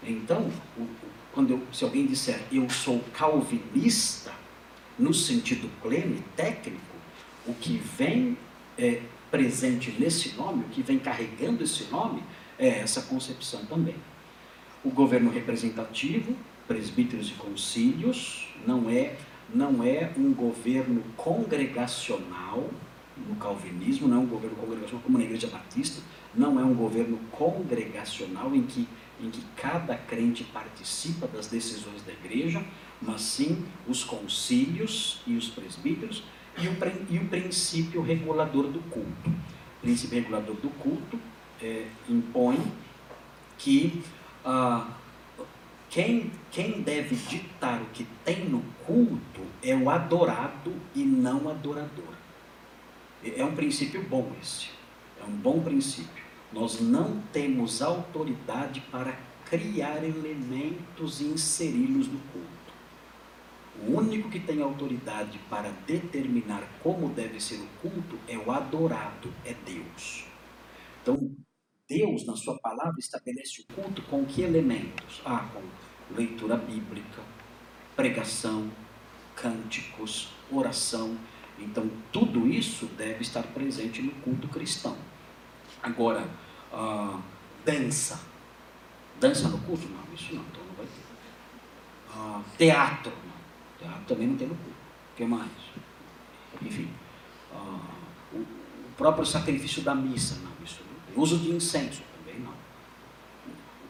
[0.04, 0.88] Então, o,
[1.34, 4.32] quando eu, se alguém disser eu sou calvinista,
[4.98, 6.82] no sentido pleno e técnico,
[7.46, 8.38] o que vem
[8.78, 12.24] é, presente nesse nome, o que vem carregando esse nome,
[12.58, 13.96] é essa concepção também.
[14.84, 16.36] O governo representativo,
[16.68, 19.16] presbíteros e concílios, não é,
[19.54, 22.70] não é um governo congregacional,
[23.16, 26.02] no calvinismo, não é um governo congregacional como na Igreja Batista,
[26.34, 28.88] não é um governo congregacional em que,
[29.22, 32.64] em que cada crente participa das decisões da igreja,
[33.06, 36.24] mas sim os concílios e os presbíteros
[36.58, 36.78] e o,
[37.10, 39.30] e o princípio regulador do culto.
[39.30, 41.20] O princípio regulador do culto
[41.62, 42.60] é, impõe
[43.58, 44.04] que
[44.46, 44.88] ah,
[45.90, 52.14] quem, quem deve ditar o que tem no culto é o adorado e não adorador.
[53.24, 54.70] É um princípio bom esse,
[55.22, 56.24] é um bom princípio.
[56.52, 62.53] Nós não temos autoridade para criar elementos e inseri-los no culto.
[63.82, 69.34] O único que tem autoridade para determinar como deve ser o culto é o adorado,
[69.44, 70.26] é Deus.
[71.02, 71.36] Então,
[71.90, 75.22] Deus, na sua palavra, estabelece o culto com que elementos?
[75.26, 75.62] Ah, com
[76.16, 77.22] leitura bíblica,
[77.96, 78.70] pregação,
[79.36, 81.18] cânticos, oração.
[81.60, 84.98] Então, tudo isso deve estar presente no culto cristão.
[85.82, 86.30] Agora,
[86.72, 87.20] ah,
[87.66, 88.20] dança.
[89.20, 89.88] Dança no culto?
[89.88, 91.04] Não, isso não, então não vai ter.
[92.16, 93.33] Ah, teatro
[94.08, 94.64] Também não tem culto.
[94.64, 95.52] O que mais?
[96.62, 96.90] Enfim,
[97.54, 98.46] uh, o,
[98.98, 101.18] próprio sacrifício da missa, não, isso não.
[101.18, 102.54] O uso de incenso também não.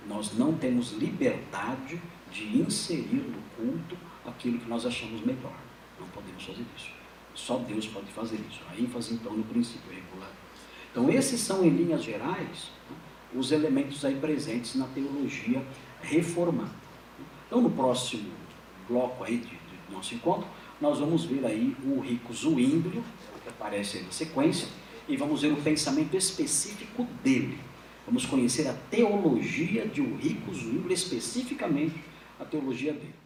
[0.08, 5.56] Nós não temos liberdade de inserir no culto aquilo que nós achamos melhor.
[6.00, 6.89] Não podemos fazer isso.
[7.36, 8.62] Só Deus pode fazer isso.
[8.70, 10.32] A ênfase, então, no princípio regular.
[10.91, 12.72] Então, esses são, em linhas gerais,
[13.34, 15.66] os elementos aí presentes na teologia
[16.02, 16.84] reformada.
[17.48, 18.32] Então, no próximo
[18.88, 19.56] bloco aí de
[19.94, 20.48] nosso encontro,
[20.82, 23.04] nós vamos ver aí o rico Zuínglio,
[23.41, 24.68] que aparece aí na sequência,
[25.08, 27.58] e vamos ver o pensamento específico dele.
[28.06, 31.96] Vamos conhecer a teologia de um rico Zuínglio, especificamente
[32.39, 33.22] a teologia dele.